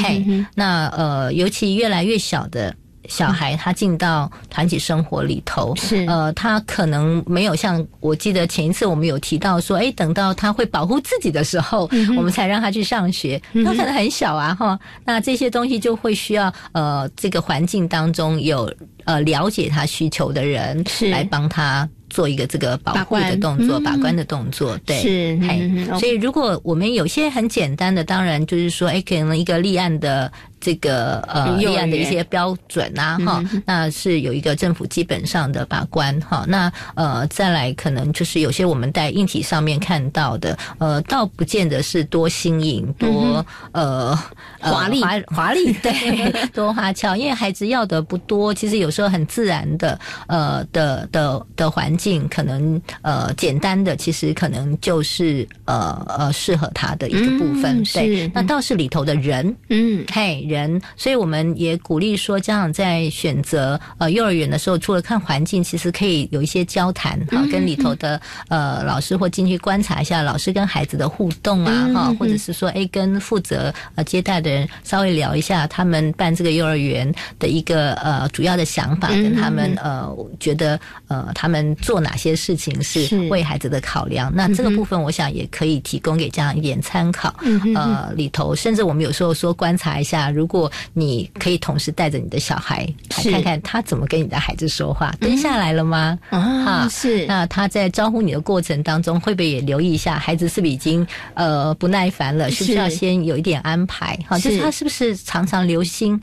[0.00, 2.72] 嘿，那呃，尤其越来越小的。
[3.08, 6.04] 小孩他进到团体生活里头，是。
[6.06, 13.40] 呃，他可能没有像我记得前一次我们有提到说，哎，等到他会保护自己的时候，我们才让他去上学。
[13.64, 18.72] 他可能很小啊，哈，那这些东西就会需要呃，这个环境当中有
[19.04, 21.10] 呃了解他需求的人是。
[21.10, 21.88] 来帮他。
[22.10, 36.44] 做一个这个保护的动作，把关的动作，对，是，所以如果我们有些很简单的，当然就是说，哎，可能一个立案的这个呃立案的一些标准啊，哈，那是有一个政府基本上的把关哈。
[36.48, 44.16] 那呃，再来可能就是有些我们在硬体上面看到的，呃，倒不见得是多新颖、多呃
[44.60, 51.88] 华丽、华丽， 对，多花俏，因为孩子要的不多，其实有时候很自然的，呃的的的环。
[51.98, 57.82] 境可能呃简单的，其实可能就是呃呃适合他的一个部分。
[57.92, 81.58] 对，那倒是里头的人，嗯，嘿人，所以我们也鼓励说，家长在选择呃幼儿园的时候，除了看环境，其实可以有一些交谈哈，跟里头的呃老师或进去观察一下老师跟孩子的互动啊哈，或者是说哎跟负责呃接待的人稍微聊一下他们办这个幼儿园的一个呃主要的想法，跟他们呃觉得呃他们。
[81.80, 84.32] 做哪些事情是为孩子的考量？
[84.34, 87.34] 那这个部分，我想也可以提供给家长一点参考。
[87.74, 96.16] 呃，里头甚至我们有时候说观察一下，如果你可以同时带着你的小孩，来看看他怎么跟你的孩子说话，蹲下来了吗？
[96.30, 97.26] 啊，是。
[97.26, 102.48] 那他在招呼你的过程当中，会不会也留意一下孩子是不是已经呃不耐烦了？
[102.52, 104.16] 是不是要先有一点安排？
[104.28, 106.20] 哈，就是他是不是常常留心？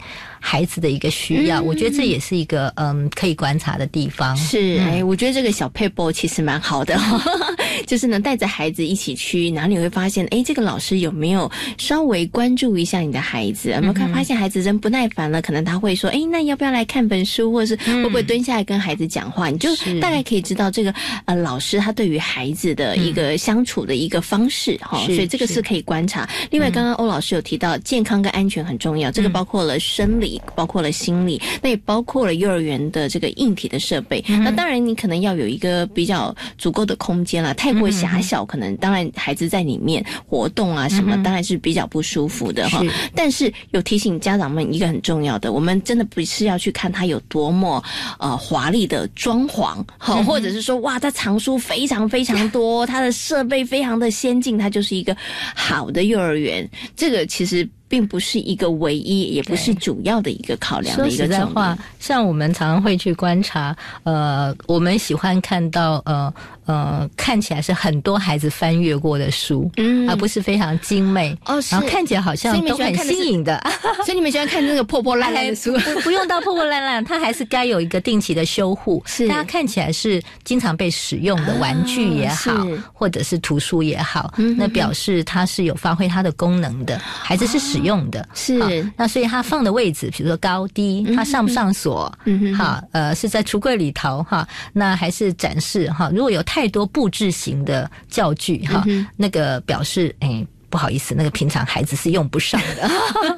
[0.48, 4.38] 孩子的一个需要，我觉得这也是一个嗯可以观察的地方。
[4.38, 6.96] 是，哎，我觉得这个小配波其实蛮好的，
[7.88, 13.72] 就是呢带着孩子一起去，然后你会发现，哎，这个老师有没有稍微关注一下你的孩子？
[13.72, 15.42] 有没有看发现孩子人不耐烦了？
[15.42, 19.50] 可能他会说，哎，那要不要来看本书，或者是会不会蹲下来跟孩子讲话？
[19.50, 20.94] 你就大概可以知道这个
[21.26, 25.04] 呃老师他对于孩子的一个相处的一个方式哈。
[25.06, 26.30] 所以这个是可以观察。
[26.52, 30.35] 另外，刚刚欧老师有提到健康跟安全很重要，这个包括了生理。
[30.56, 34.24] 包括了心理，那也包括了幼儿园的这个硬体的设备。
[34.28, 37.54] 那当然，你可能要有一个比较足够的空间了。
[37.54, 42.82] 太过狭小，可能当然孩子在里面活动啊什么，当然是比较不舒服的哈。
[43.16, 47.84] 但是有提醒家长们一个很重要的，我们真的不是要去看它有多么
[48.20, 55.16] 呃华丽的装潢，好，或者是说哇，它藏书非常非常多，它的设备非常的先进，它就是一个
[55.56, 56.68] 好的幼儿园。
[56.96, 57.68] 这个其实。
[57.88, 61.78] 并不是一个唯一，也不是主要的一个考量的一个重点。
[62.00, 66.34] 像我们常常会去观察，呃，我们喜欢看到，呃
[66.66, 73.62] 呃，看起来是很多孩子翻阅过的书，嗯，而不是非常精美哦，然后看起来好像都很新颖的。
[74.06, 75.78] 所以你们喜欢看那个破破烂烂的书？
[75.80, 79.04] 不不用到破破烂烂，它还是该有一个定期的修护。
[79.06, 87.66] 是，大家看起来是经常被使用的玩具也好，或者是图书也好，那表示它是有发挥它的功能的，孩子是。
[87.66, 88.60] 使用的是
[88.96, 96.12] 那，所以它放的位置，比如说高低，它上不上锁，嗯好，呃，是在橱柜里头哈，那还是展示哈？
[96.14, 98.84] 如果有太多布置型的教具哈，
[99.18, 100.46] 那个表示哎。
[100.76, 102.92] 不好意思，那个平常孩子是用不上的。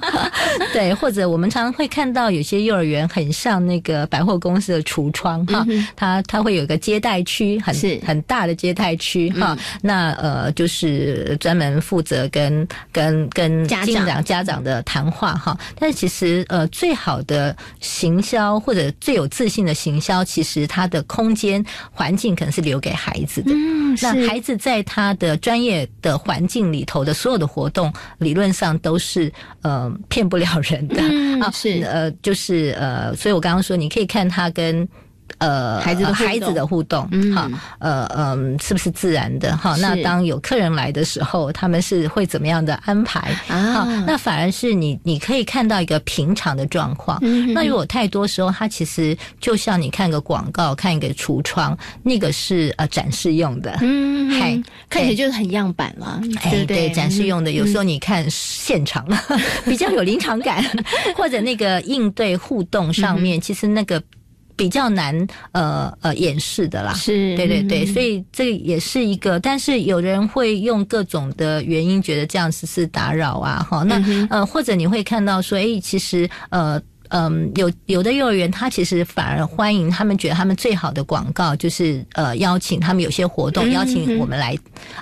[0.73, 5.63] 对，或者我们常常会看到有些幼儿园很像那个百货公司的橱窗哈，
[5.95, 9.55] 它它会有一个接待区，很很大的接待区哈。
[9.83, 15.55] 那呃，就是专门负责跟跟跟家长家长的谈话哈。
[15.77, 23.51] 但是其实呃，最好的行销或者最有自信的行销，其实它的空间环境可能是留给孩子的。
[23.53, 27.13] 嗯，那孩子在他的专业的环境里头的。
[27.27, 29.29] 所有的活动理论上都是
[29.61, 31.01] 呃骗不了人的。
[31.45, 31.83] 啊，是。
[31.83, 34.87] 呃就是呃，所以我刚刚说你可以看他跟
[35.39, 37.33] 呃，孩子的孩子的互动，嗯。
[37.35, 39.75] 哈，呃嗯，是不是自然的哈？
[39.79, 43.19] 那当有客人来的时候，他们是会怎么样的安排？
[43.47, 43.85] 啊。
[44.07, 47.19] 那反而是你你可以看到一个平常的状况。
[47.21, 54.59] 嗯那如果太多时候，它其实就像你看个广告，看一个橱窗，那个是呃展示用的，嗯，嗨
[54.89, 56.89] 看起来就是很样板了，哎，对不对？
[56.91, 59.05] 展示用的，有时候嗯你看现场
[59.65, 60.63] 比较有临场感，
[61.15, 64.01] 或者那个应对互动上嗯面，其实那个。
[64.57, 76.81] 比较难，呃呃，掩饰的啦，是对对对，嗯所以这也是一个，但是有人会用各种的原因觉得这样子是打扰啊，哈，那、嗯呃，或者你会看到说，哎，其实呃。
[77.09, 84.57] 嗯，有有的幼儿园，他其实反而欢迎他们，觉得他们最好的广告就是呃邀请他们有些活动，嗯邀请我们来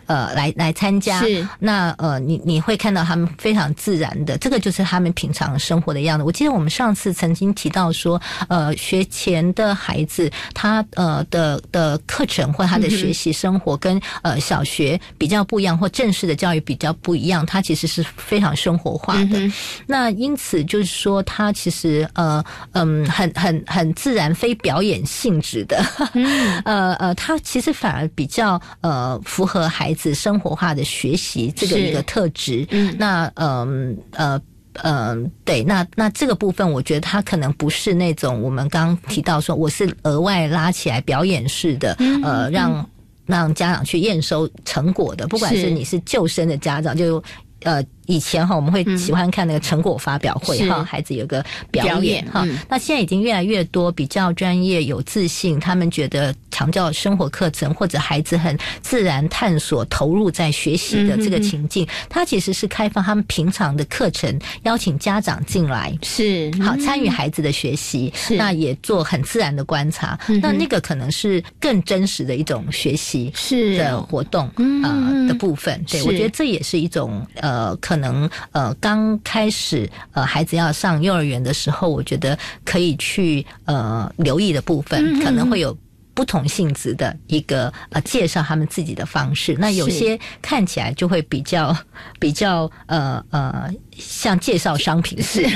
[0.07, 1.21] 呃来来参加。
[1.21, 6.23] 是那呃你你会看到他们非常自然的，这个就是他们平常生活的样子。
[6.23, 19.39] 我记得我们上次曾经提到说，呃学前的孩子他呃的的课程或他的学习生活跟呃小学比较不一样，或正式的教育比较不一样，他其实是非常生活化的。
[19.39, 19.53] 嗯
[19.85, 22.43] 那因此就是说，他其实呃
[22.73, 25.83] 嗯很很很自然，非表演性质的，
[26.65, 32.65] 呃呃，它其实反而比较呃符合孩子生活化的学习这个一个特质。
[32.71, 34.41] 嗯那嗯呃。
[34.83, 42.89] 嗯，对，那那这个部分，我觉得他可能不是那种我们刚刚提到说，我是额外拉起来表演式的，嗯呃，让
[43.25, 47.23] 让家长去验收成果的，不管是是你是救生的家长，就
[47.63, 50.69] 呃以前哈我们会喜欢看那个成果发表会是。
[50.69, 65.97] 哈，孩子有个表表演哈演嗯，那现在已经越来越多比较专业、有自信，他们觉得强调生活课程或者孩子很自然探索、投入在学习的这个情境，他其实是开放他们平常的课程，邀请家长进来。
[66.01, 68.35] 是好，参与孩子的学习，是。
[68.35, 74.47] 那也做很自然的观察，那那个可能是更真实的一种学习是的活动
[74.83, 75.83] 啊呃的部分。
[75.89, 85.75] 对我觉得这也是一种呃，可能呃刚开始呃孩子要上幼儿园的时候，我觉得可以去呃留意的部分，可能会有。
[86.15, 91.75] 不同性质的一个呃介绍他们自己的方式，那有些看起来就会比较
[92.19, 95.21] 比较呃呃像介绍商品。
[95.21, 95.49] 似的，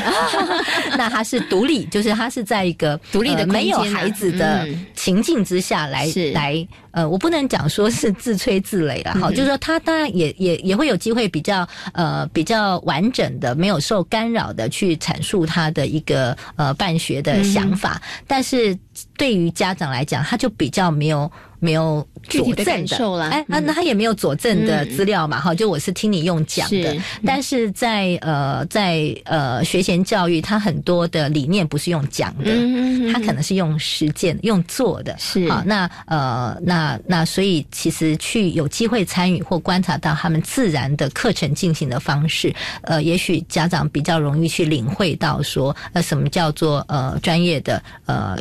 [0.98, 4.86] 那他是独立，就是他是在一个独立的呃没有孩子的嗯。
[4.94, 6.32] 情境之下来是。
[6.32, 18.76] 来呃，我不能讲说是自吹自擂了哈，嗯就是说他当然也也也会有机会比较呃比较完整的，没有受干扰的去阐述他的一个呃办学的想法，嗯但是
[19.18, 21.32] 对于家长来讲，他就比较没有。
[21.62, 23.28] 没有佐证感受啦。
[23.34, 23.66] 哎，那嗯。
[23.66, 26.94] 那他也没有佐证的嗯资料嘛，哈、就我是听你用讲的。
[26.94, 35.14] 是，但是在呃在呃学前教育，他很多的理念不是用讲的，嗯它可能是用实践、用做的。
[35.20, 35.52] 是。
[35.52, 48.38] 好，那呃，那那所以其实去有机会参与或观察到他们自然的课程进行的方式，呃，也许家长比较容易去领会到说，呃，什么叫做呃专业的呃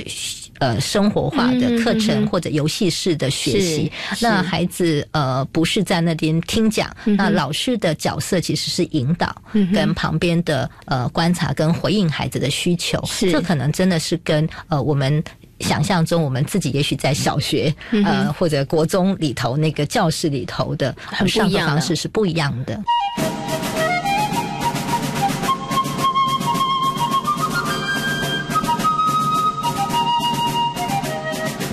[0.58, 3.90] 呃生活化的课程嗯或者游戏式的学习。
[4.14, 9.34] 是那孩子呃不是在那边听讲，嗯那老师的角色其实是引导
[9.72, 13.02] 跟旁边的呃观察跟回应孩子的需求。
[13.06, 15.22] 是这可能真的是跟呃我们。
[15.60, 20.94] 想象中，我们自己也许在小学、嗯呃或者国中里头那个教室里头的
[21.26, 22.80] 上课方式是不一样的。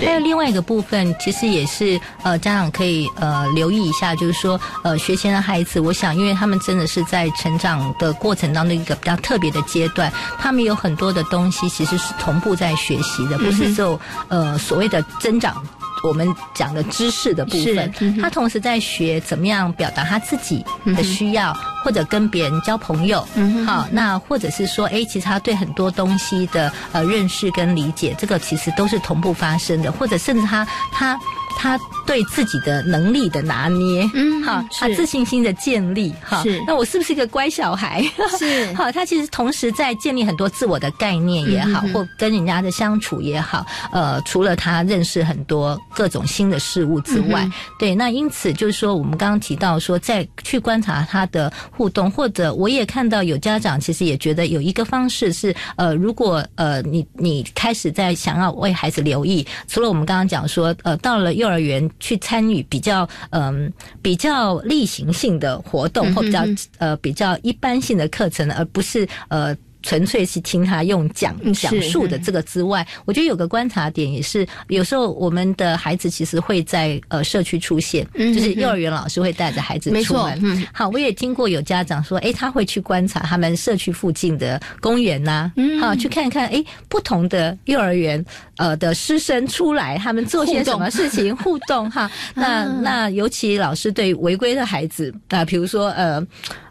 [0.03, 15.63] 还有另外一个部分，其实也是呃家长可以呃留意一下，就是说呃学前的孩子，我想因为他们真的是在成长的过程当中一个比较特别的阶段，他们有很多的东西其实是同步在学习的，不是只有呃所谓的增长。
[16.03, 23.25] 我们讲的知识的部分嗯，他同时在学怎么样表达他自己的需要，或者跟别人交朋友。
[23.35, 31.17] 嗯哼好，那或者是说，哎，其实他对很多东西的呃认识跟理解，这个其实都是同步发生的，或者甚至他他
[31.55, 36.43] 他对自己的能力的拿捏，嗯好，他自信心的建立，哈。
[36.43, 38.03] 是，那我是不是一个乖小孩？
[38.37, 38.71] 是。
[38.75, 41.93] 好，他其实同时在建立很多自我的概念也好，嗯。
[41.93, 47.53] 或跟人家的相处也好，呃，除了他认识很多各种新的事物之外，嗯。
[47.79, 63.71] 对，那因此就是说，我们刚刚提到说，在去观察他的互动，或者我也看到有家长其实也觉得有一个方式是，呃，如果呃你你开始在想要为孩子留意，除了我们刚刚讲说，呃，到了幼儿园去参与比较嗯、
[64.01, 66.45] 比较例行性的活动，或比较
[66.77, 69.55] 呃比较一般性的课程，而不是呃。
[69.85, 80.67] 纯粹是听他用讲讲述的这个之外，我觉得有个观察点也是，有时候我们的孩子其实会在呃社区出现，就是幼儿园老师会带着孩子出门。
[80.73, 88.25] 好，我也听过有家长说，哎，他会去观察他们社区附近的公园呐，好去看看，哎，不同的幼儿园
[88.57, 92.09] 呃的师生出来，他们做些什么事情互动哈。
[92.33, 96.25] 那 那尤其老师对违规的孩子啊，比如说呃。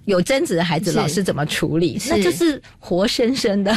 [0.05, 1.99] 有争执的孩子，老师怎么处理？
[2.09, 3.77] 那就是活生生的。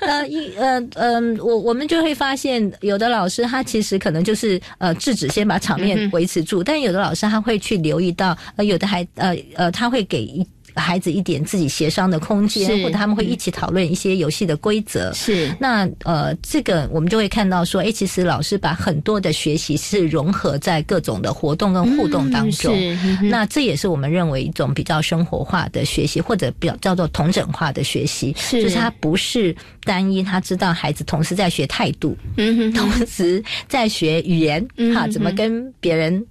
[0.00, 10.46] 那一呃呃，我我们就会发现，有的老师他其实可能就是呃制止，先把场面维持住；但有的老师他会去留意到，呃，有的孩呃呃，他会给一。
[10.74, 15.12] 孩子一点自己协商的空间，或者他们会一起讨论一些游戏的规则。
[15.12, 22.74] 是那呃，这个我们就会看到说，哎，其实老师把很多的学习是融合在各种的活动跟互动当中。
[23.22, 28.34] 那这也是我们认为一种比较生活化的学习，或者比较叫做同整化的学习。
[28.36, 29.54] 是，就是他不是
[29.84, 36.24] 单一，他知道孩子同时在学态度，嗯，同时在学语言，哈，怎么跟别人。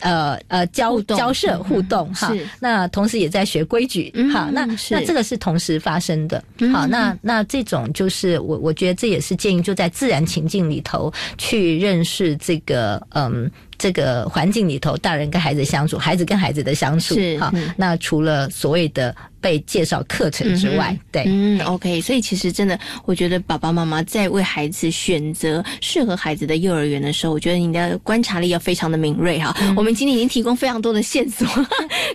[0.00, 6.42] 呃呃，交交涉互动哈，那同时也在学规矩哈，那那这个是同时发生的。
[6.72, 13.50] 好，那那这种就是我我觉得这也是建议就在自然情境里头去认识这个嗯。
[13.78, 17.52] 这个环境里头，大人跟孩子相处，孩子跟孩子的相处，好。
[17.76, 22.00] 那除了所谓的被介绍课程之外，对，嗯，OK。
[22.00, 29.54] 所以其实真的，我觉得爸爸妈妈在为孩子选择适合孩子的幼儿园的时候，我觉得你的观察力要非常的敏锐哈。
[29.76, 31.46] 我们今天已经提供非常多的线索，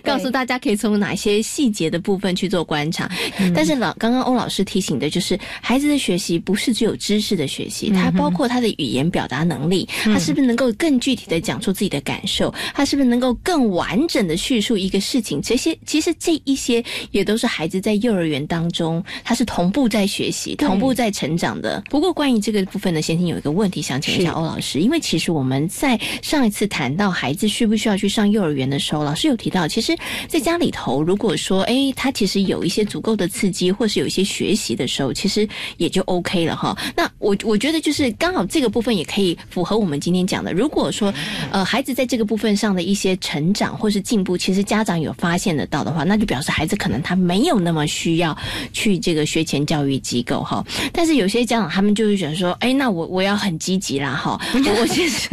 [0.02, 3.08] 告诉大家可以从哪些细节的部分去做观察。
[3.54, 11.51] 但是老刚刚欧老师提醒的就是，孩子的学习不是只有知识的学习，它包括他的语言表达能力，他是不是能够更具体的讲。
[11.52, 15.38] 讲出自己的感受，他是不是能够更完整的叙述一个事情？
[15.42, 21.82] 这些其实这一些也都是孩子在幼儿园当中，他是同步在学习、同步在成长的。
[21.90, 29.94] 不过关于这个部分呢，先听有一个问题想请教欧老师，因为其实我们在上一次谈到孩子需不需要去上幼儿园的时候，老师有提到，其实
[30.26, 35.46] 在家里头，如果说哎，他其实有一些足够的刺激，或是有一些学习的时候，其实
[35.76, 36.74] 也就 OK 了哈。
[36.96, 41.12] 那我我觉得就是刚好这个部分也可以符合我们今天讲的，如果说。
[41.50, 48.36] 呃，孩子在这个部分上的一些成长或是进步，其实家长有发现得到的话，那就表示孩子可能他没有那么需要
[48.72, 50.64] 去这个学前教育机构哈。
[50.92, 54.40] 但是有些家长他们就会想说，哎，那我我要很积极啦哈，
[54.80, 55.28] 我其实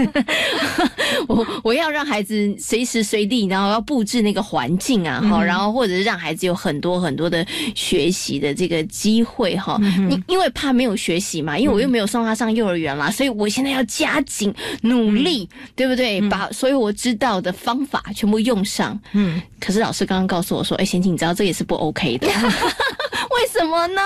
[1.27, 7.45] 我我要让孩子随时随地，然后要布置那个环境啊哈，然后或者是让孩子有很多很多的
[7.75, 9.79] 学习的这个机会哈。
[10.09, 14.51] 因因为怕没有学习嘛，因为我又没有送他上幼儿园啦，所以我现在要加紧
[14.81, 15.98] 努力，对不？
[15.98, 15.98] 对，
[16.29, 18.99] 把所有我知道的方法全部用上。
[19.13, 24.01] 嗯，可是老师刚刚告诉我说：“哎，贤琴，你知道这也是不 OK 的， 为什么呢？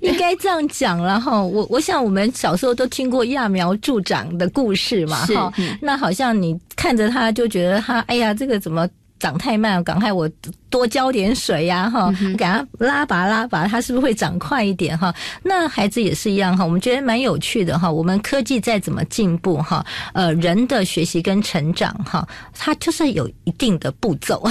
[0.00, 1.42] 应该这样讲了哈。
[1.42, 5.52] 我我想我们小时候都听过揠苗助长的故事嘛，哈。
[5.80, 8.88] 那好像你看着他就觉得他，哎呀，这个怎么
[9.22, 9.82] 长太慢？
[9.84, 10.28] 赶快我。”
[10.72, 15.14] 多浇点水呀，哈，给它拉拔拉拔，它是不是会长快一点哈？
[15.42, 17.92] 那孩子也是一样哈，我们觉得蛮有趣的哈。
[17.92, 24.42] 我们科技再怎么进步哈，呃，人的学习跟成长哈，它就是有一定的步骤，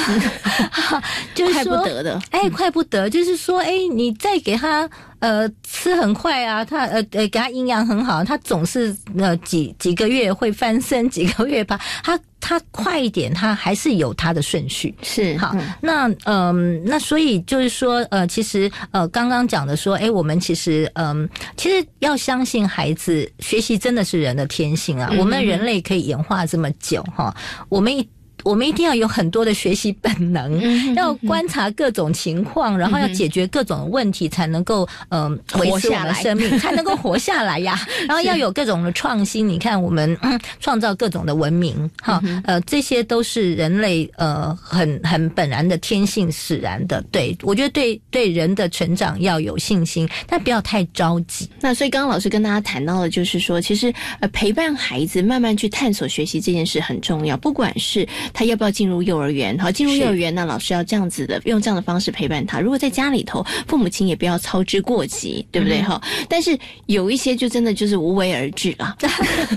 [1.33, 16.09] 就是快不得的，哎，快不得，就是说，哎，你再给他呃吃很快啊，他呃呃给他营养很好，他总是呃几几个月会翻身，几个月吧，他他快一点，他还是有他的顺序，是好那。
[16.25, 25.09] 嗯，那所以就是说，呃，其实呃，刚刚讲的说，哎，我们其实嗯，其实要相信孩子学习真的是人的天性啊。
[25.17, 27.33] 我们人类可以演化这么久哈，
[27.69, 28.05] 我们一。
[28.43, 37.79] 我们一定要有很多的学习本能，要观察各种情况，然后要解决各种问题，才能够嗯维持我们生命，才能够活下来呀。
[38.07, 40.17] 然后要有各种的创新，你看我们
[40.59, 47.03] 创造各种的文明，哈呃，这些都是人类呃很很本然的天性使然的。
[47.11, 51.49] 对我觉得对对人的成长要有信心，但不要太着急。
[51.59, 58.07] 那所以刚刚老师跟大家谈到的，就是说其实呃陪伴孩子慢慢去探索学习这件事很重要，不管是。
[58.33, 59.57] 他要不要进入幼儿园？
[59.59, 62.59] 好，进入幼儿园，那老师要这样子的，用这样的方式陪伴他。
[62.59, 65.81] 如果在家里头，父母亲也不要操之过急，对不对？
[65.81, 68.95] 哈，但是有一些就真的就是无为而治啊，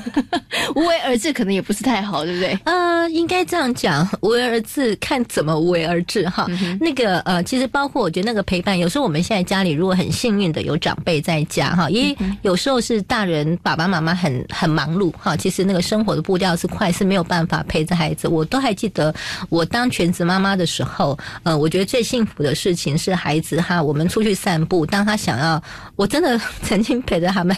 [0.74, 2.58] 无为而治可能也不是太好，对不对？
[2.64, 6.46] 呃，应该这样讲，无为而治看怎么无为而治哈。
[6.80, 18.63] 那个呃，其实包括我觉得那个陪伴，有时候我们现在家里如果很幸运的有长辈在家哈，因为有时候是大人爸爸妈妈很很忙碌哈，其实那个生活的步调是快，是没有办法陪着孩子，我都。
[18.64, 19.14] 还记得
[19.48, 25.62] 我当全职妈妈的时候，呃，我觉得最幸福的事情是孩子哈，我们出去散步，当他想要，
[25.96, 27.56] 我真的曾经陪着他们。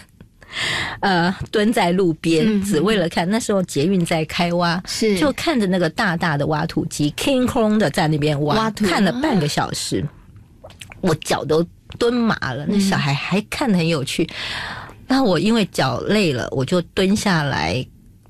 [1.01, 10.07] 呃，蹲在路边，只为了看那时候捷运在开挖，是就看着那个大大的挖土机，king kong 的在那边挖，挖土看了半个小时，
[11.01, 11.67] 我脚都
[11.99, 12.65] 蹲麻了。
[12.67, 14.27] 那小孩还看得很有趣，
[15.09, 17.85] 那我因为脚累了，我就蹲下来。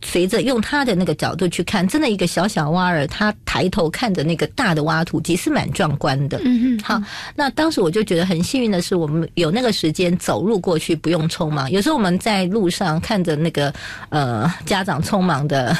[0.06, 6.40] 随着用他的那个角度去看，真的一个小小蛙儿，他抬头看着那个大的挖土机是蛮壮观的。
[6.44, 7.02] 嗯好，
[7.34, 11.68] 那当时我就觉得很幸运的是，我们有那个时间走路过去，不用匆忙。
[11.70, 13.74] 有时候我们在路上看着那个
[14.10, 15.76] 呃家长匆忙的。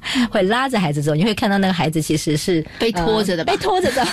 [0.30, 4.06] 会拉着孩子走，你会看到那个孩子其实是被拖着的呃被拖着的，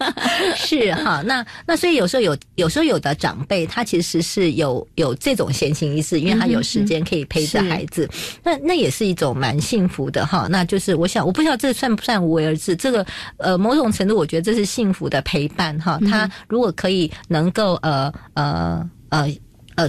[0.56, 1.22] 是哈。
[1.24, 8.08] 那那所以有时候有有时候有的长辈他其实是有有这种闲情逸致，因为他有时间可以陪着孩子，
[8.44, 10.46] 那那也是一种蛮幸福的哈。
[10.50, 13.04] 那就是我想我不知道这算不算无为而治，这个
[13.38, 15.98] 呃某种程度我觉得这是幸福的陪伴哈。
[16.08, 19.28] 他如果可以能够呃呃呃
[19.76, 19.88] 呃。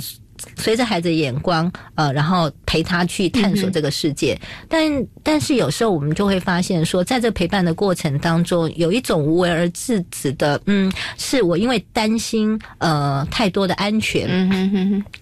[0.57, 4.39] 随着孩子的眼光，呃，然后陪他去探索这个世界。
[4.67, 14.49] 但但是有时候我们就会发现说，在这陪伴的过程当中，有一种无为而治指的，嗯，是我因为担心呃太多的安全，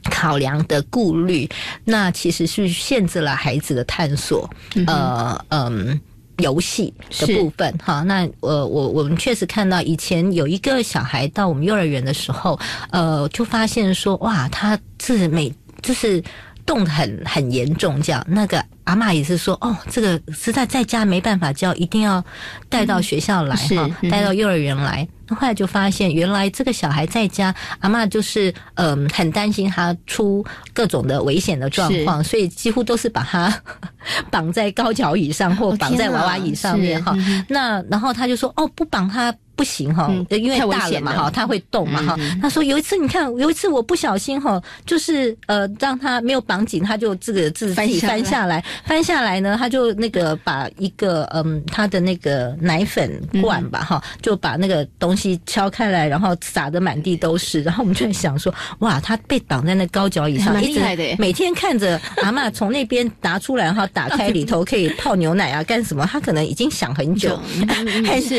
[0.10, 1.50] 考量的顾虑，
[1.84, 4.50] 那其实是限制了孩子的探索，
[4.88, 6.00] 呃嗯。
[6.40, 12.60] 游戏的部分哈，那呃，我我们确实看到以前有一个小孩到我们幼儿园的时候，
[12.92, 16.24] 呃，就发现说哇，他是每就是
[16.66, 22.24] 动得很很严重，这样那个阿嬷也是说哦，这个实在在家没办法教，一定要
[22.68, 25.08] 带到学校来哈，带到幼儿园来。
[25.30, 33.56] 后来就发现，原来这个小孩在家，阿嬷就是嗯、呃、很担心他出各种的危险的状况，所以几乎都是把他
[34.32, 37.16] 绑在高脚椅上或绑在娃娃椅上面哈。
[37.48, 39.32] 那然后他就说哦，不绑他。
[39.60, 42.18] 不行哈，因为大了嘛哈，他会动嘛哈。
[42.41, 57.62] 他说有一次你看，有一次我不小心哈，就是呃让他没有绑紧，他就这个自己翻下来，翻下来呢，他就那个把一个嗯他的那个奶粉罐吧哈，就把那个东西敲开来，然后撒的满地都是。
[57.64, 60.80] 然后我们就在想说，哇，他被绑在那高脚椅上，一直
[61.18, 66.05] 每天看着阿嬷从那边拿出来，然后打开里头可以泡牛奶啊，干什么？
[66.10, 67.38] 他可能已经想很久，
[67.68, 67.86] 很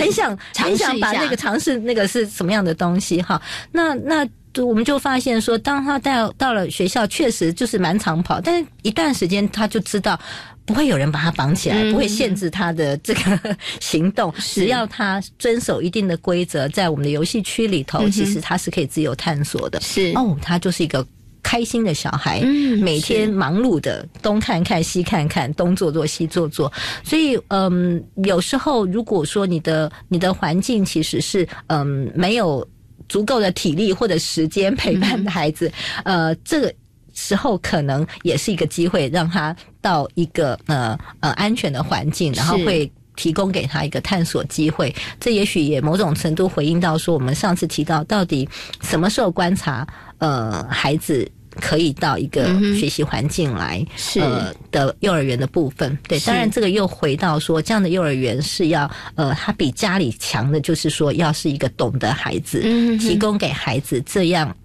[0.01, 1.10] 很想很想把。
[1.13, 3.41] 那个尝试那个是什么样的东西哈？
[3.73, 4.27] 那那
[4.65, 10.19] 我们就发现说，当他到到了学校，确实就是蛮长跑，但是一段时间他就知道
[10.65, 19.81] 不会有人把他绑起来，不会限制他的这个 行动，只要他遵守一定的规则，在我们的游戏区里头，其实他是可以自由探索的。
[19.81, 21.07] 是哦，他就是一个。
[21.43, 22.41] 开心的小孩，
[22.81, 26.73] 每天忙碌的东看看西看看，东做做西做做。
[27.05, 32.67] 所以，嗯，有时候如果说你的你的环境其实是嗯没有
[33.09, 35.71] 足够的体力或者时间陪伴的孩子，
[36.05, 36.73] 呃，这个
[37.15, 42.91] 时候可能也是一个机会，让他到一个呃呃安全的环境，然后会。
[43.17, 48.49] 提供给他一个探索机会，这也许也某种程度回应到说，我们上次提到到底
[48.83, 49.87] 什么时候观察
[50.19, 52.47] 呃孩子可以到一个
[52.79, 53.85] 学习环境来，
[54.21, 55.99] 呃的幼儿园的部分。
[56.09, 62.63] 对，当然这个又回到说，这样的幼儿园是要呃，他比家里强的，就是说要是一个懂得孩子，
[62.99, 64.57] 提供给孩子这样。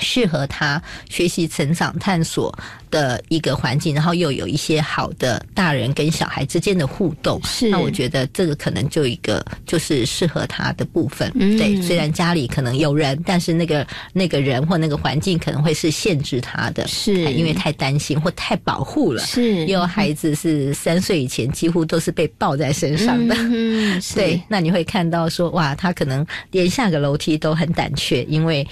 [0.00, 2.56] 适合他学习、成长、探索
[2.90, 11.30] 的一个环境，然后又有一些好的大人跟小孩之间的互动，是那我觉得这个可能就一个就是适合他的部分。
[11.34, 19.22] 嗯、对，虽然家里可能有人，但是那个那个人或那个环境可能会是限制他的，是因为太担心或太保护了。
[19.24, 28.66] 是，也有孩子是三岁以前几乎都是被抱在身上的，嗯、 对，那你会看到说哇，他可能连下个楼梯都很胆怯，因为。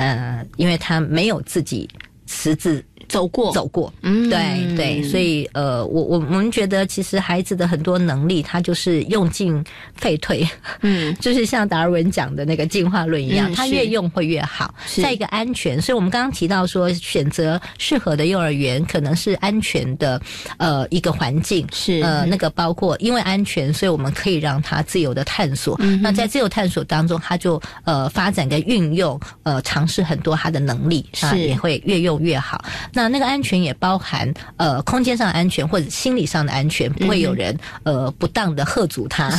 [0.00, 1.86] 呃，因为他没有自己
[2.26, 3.52] 私自走过。
[3.52, 9.62] 走过，嗯，对对，所以呃，我我我们觉得其实孩子的很多能力，他就是用进
[9.96, 10.48] 废退，
[10.82, 15.82] 嗯， 就是像达尔文讲的那个进化论一样，嗯、他越用会越好，在一个安全。
[15.82, 20.20] 所以我们刚刚提到说，选择适合的幼儿园可能是安全的，
[20.58, 22.00] 呃，一个环境是。
[22.02, 25.76] 呃，那个包括因为安全，所以我们可以让他自由的探索。
[25.80, 32.64] 嗯、那在自由探索当中，他就呃发展跟运用呃尝试很多他的能力，啊，也会越用越好。
[32.92, 39.30] 那那那个安全也包含呃空间上的安全或者心理上的安全，不会有人呃不当的喝阻他，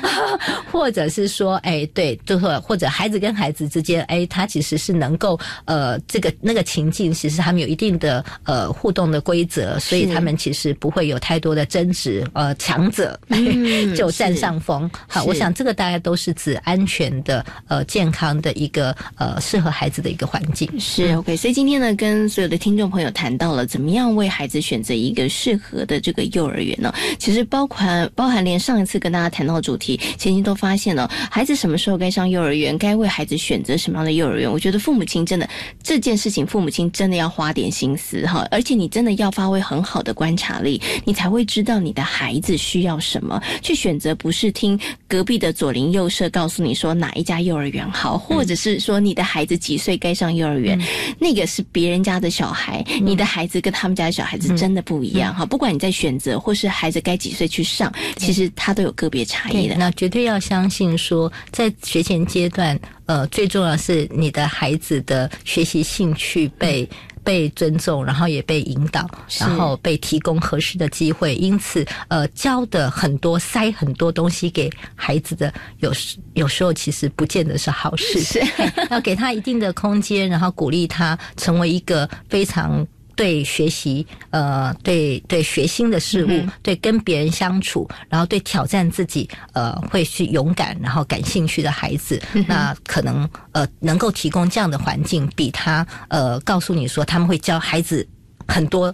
[0.70, 13.18] 或者是说哎对，就是或者孩子跟孩子之间哎他其实是能够呃这个那个情境，其实他们有一定的呃互动的规则，所以他们其实不会有太多的争执，呃强者
[13.96, 14.90] 就占上风。
[15.08, 20.68] 好，我想这个大概都是指安全的呃健康的一个呃适合孩子的一个环境。
[20.78, 26.92] 是 OK，所以今天呢，跟所有的听众朋友谈到了怎么样为孩子选择一个适合的这个幼儿园呢？
[27.18, 34.50] 其实包含包含连上一次跟大家谈到的主题，前期都发现了孩子什么时候该上幼儿园，该为孩子选择什么样的幼儿园。
[34.50, 35.48] 我觉得父母亲真的
[35.82, 50.80] 这件事情，父母亲真的要花点心思哈，而且你真的要发挥很好的观察力，你才会知道你的孩子需要什么，去选择不是听隔壁的左邻右舍告诉你说哪一家幼儿园好，或者是说你的孩子几岁该上幼儿园，
[51.18, 55.44] 那个是别人家的小孩，你的孩子跟他们家的小孩子真的不一样哈。
[55.44, 59.74] 不管你在选择或是孩子该几岁去上，其实他都有个别差异的。
[59.76, 66.88] 那绝对要相信说，在学前阶段，呃，最重要是你的孩子的学习兴趣被。
[67.24, 69.08] 被尊重，然后也被引导，
[69.38, 71.34] 然后被提供合适的机会。
[71.34, 78.20] 因此，呃，教的很多，塞很多东西给孩子的，有时有时候其实不见得是好事。
[78.20, 78.40] 是
[78.90, 82.86] 要给他一定的空间，然后鼓励他成为一个非常。
[83.20, 92.18] 对学习，呃，对对学新的事物，对跟别人相处，然后对挑战自己，呃，会去勇敢，然后感兴趣的孩子，
[92.48, 98.08] 那可能呃能够提供这样的环境，比他呃告诉你说他们会教孩子
[98.48, 98.86] 很多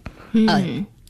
[0.49, 0.61] 呃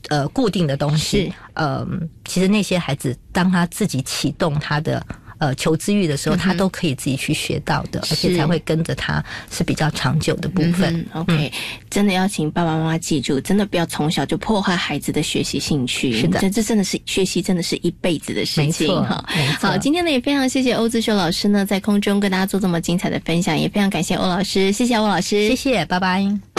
[0.09, 1.83] 呃固定的东西，呃，
[2.23, 5.03] 其实那些孩子当他自己启动他的。
[5.39, 11.05] 呃，求知欲的时候，他都可以自己去学到的，而且才会跟着他是比较长久的部分。
[11.13, 11.51] OK，
[11.89, 16.13] 真的要请爸爸妈妈记住，真的不要从小就破坏孩子的学习兴趣。
[16.19, 19.23] 是的，这这真的是学习，真的是一辈子的事情哈。
[19.59, 26.56] 好，今天呢也非常谢谢欧志秀老师呢，在空中跟大家做这么精彩的分享，也非常感谢欧老师，谢谢欧老师，谢谢，拜拜。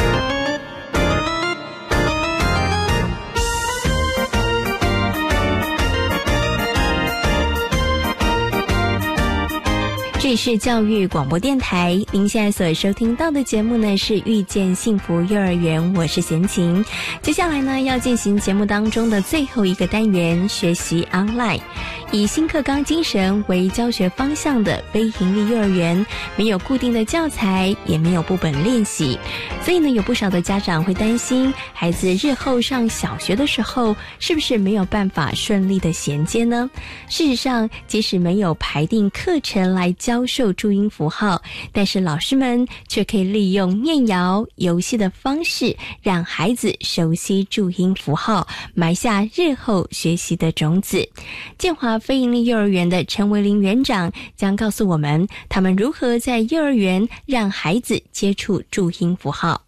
[10.29, 16.85] 这里是教育广播电台，您现在所收听到的节目呢是遇见幸福幼儿园，我是贤琴。
[17.22, 21.62] 接下来呢要进行节目当中的最后一个单元，学习 online。
[22.11, 26.05] 以新课纲精神为教学方向的非营利幼儿园，
[26.37, 29.18] 没有固定的教材，也没有部本练习，
[29.62, 36.68] 所以呢，有不少的家长会担心孩子日后上小学的时候，是不是没有办法顺利的衔接呢？
[37.09, 41.41] 事实上，即使没有排定课程来教教授注音符号，
[41.71, 48.45] 但是老师们却可以利用念谣游戏的方式，让孩子熟悉注音符号，
[48.75, 51.09] 埋下日后学习的种子。
[51.57, 51.97] 建华。
[52.01, 59.62] 非营利幼儿园的陈维林园长将告诉我们，他们如何在幼儿园让孩子接触注音符号，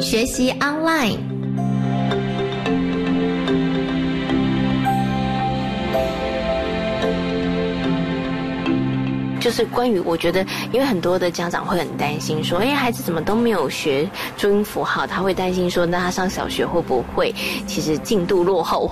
[0.00, 1.41] 学习 online。
[9.42, 15.04] 就是关于，我觉得，因为很多的家长会很担心，说，哎，孩子怎么都没有学注音符号？
[15.04, 17.34] 他会担心说，那他上小学会不会
[17.66, 18.88] 其实进度落后？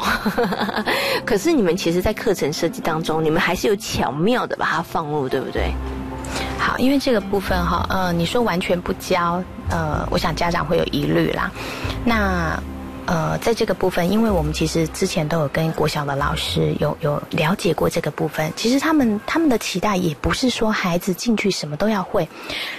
[1.24, 5.72] 可是你们其实，在课程设计当中，你们还是有巧妙的把它放入，对不对？
[6.58, 9.40] 好，因为这个部分哈，呃，你说完全不教，
[9.70, 11.50] 呃，我想家长会有疑虑啦。
[12.04, 12.60] 那。
[13.06, 22.28] 呃，在这个部分，因为我们其实之前都有跟国小的老师有有了解过这个部分，其实他们他们的期待也不是说孩子进去什么都要会，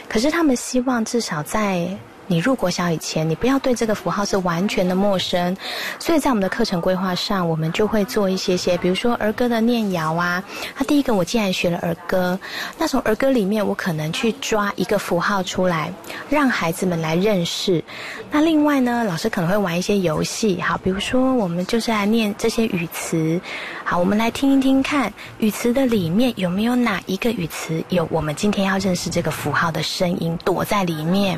[0.07, 1.87] 可是他们希望至少在。
[2.27, 5.55] 你入国小以前，你不要对这个符号是完全的陌生，
[5.99, 10.43] 所以在我们的课程规划上，我们就会做一些些，比如说儿歌的念谣啊。
[10.77, 12.39] 那第一个，我既然学了儿歌，
[12.77, 15.93] 那从儿歌里面，我可能去抓一个符号出来，
[16.29, 17.83] 让孩子们来认识。
[18.31, 23.41] 那另外呢，老师可能会玩一些游戏，好，比如说我们就是来念这些语词，
[23.83, 31.37] 好，我们来听一听看，语词的里面有没有哪一个语词有我们今天要认识这个符号的声音躲在里面，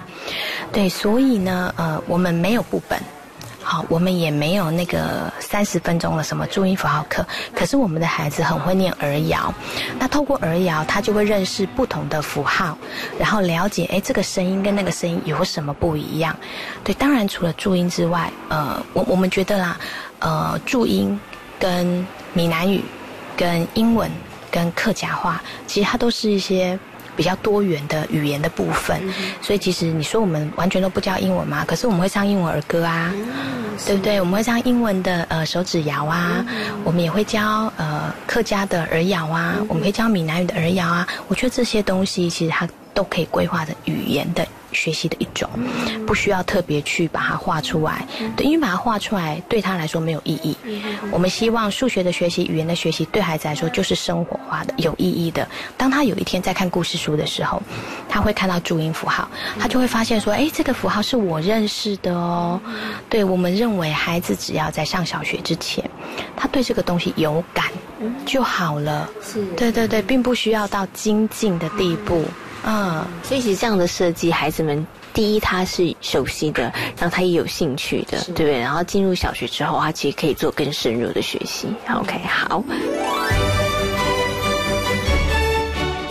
[0.73, 0.89] 对。
[0.89, 2.99] 所以呢，呃，我们没有部本，
[3.61, 7.25] 好，我们也没有那个三十分钟的什么注音符号课。
[7.55, 9.53] 可是我们的孩子很会念儿谣，
[9.97, 12.77] 那透过儿谣，他就会认识不同的符号，
[13.17, 16.35] 然后了解，哎，这个声音跟那个声音有什么不一样？
[16.83, 19.77] 对，当然除了注音之外，呃，我我们觉得啦，
[20.19, 21.17] 呃，注音
[21.57, 22.83] 跟闽南语、
[23.37, 24.11] 跟英文、
[24.51, 26.77] 跟客家话，其实它都是一些。
[27.15, 29.01] 比较多元的语言的部分。
[29.41, 31.63] 所以其实你说我们完全都不教英文嘛？
[31.65, 33.11] 可是我们会唱英文儿歌啊，
[33.85, 34.19] 对不对？
[34.19, 36.45] 我们会唱英文的呃手指谣啊，
[36.83, 41.07] 我们也会教呃客家的儿谣啊，我们会教闽南语的儿谣啊。
[41.27, 44.45] 我觉得这些东西其实它都可以规划的语言的。
[44.73, 45.49] 学习的一种，
[46.05, 48.05] 不需要特别去把它画出来，
[48.35, 50.55] 对，因为把它画出来对他来说没有意义。
[51.11, 55.47] 我们希望数学的学习、语言的学习对孩子来说就是生活化的、有意义的。
[55.77, 57.61] 当他有一天在看故事书的时候，
[58.09, 59.27] 他会看到注音符号，
[59.59, 62.59] 他就会发现说：“哎，这个符号是我认识的哦。”
[63.09, 65.83] 对我们认为，孩子只要在上小学之前，
[66.35, 67.65] 他对这个东西有感
[68.25, 69.09] 就好了。
[69.21, 72.25] 是，对对对，并不需要到精进的地步。
[72.65, 76.63] 嗯，所以其实这样的设计，孩子们第一他是熟悉的，
[76.97, 78.59] 然后他也有兴趣的，对不对？
[78.59, 81.67] 然后进入小学之后，他其实可以做更深入的学习。
[81.89, 82.63] OK，好。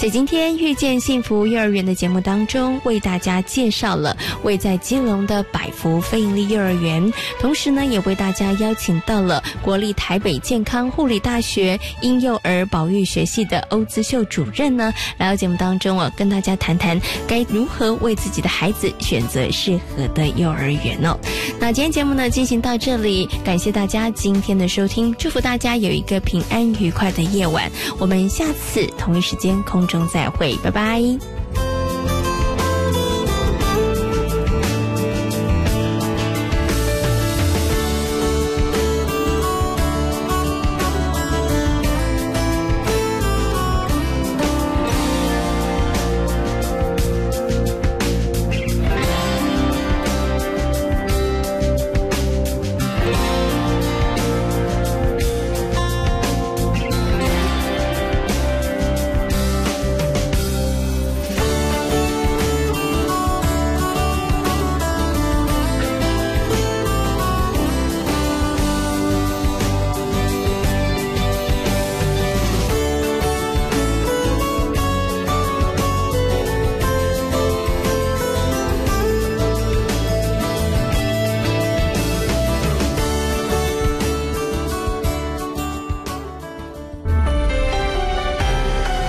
[0.03, 21.17] 在今天遇见幸福幼儿园的节目当中，为大家介绍了位在基隆的百福非营利幼儿园，同时呢，也为大家邀请到了国立台北健康护理大学婴幼儿保育学系的欧姿秀主任呢，来到节目当中哦，跟大家谈谈该如何为自己的孩子选择适合的幼儿园哦。
[21.61, 27.71] 那今天节目呢进行到这里，感谢大家今天的收听，祝福大家有一个平安愉快的夜晚。
[28.01, 31.42] 我们下次同一时间空中再会，拜拜。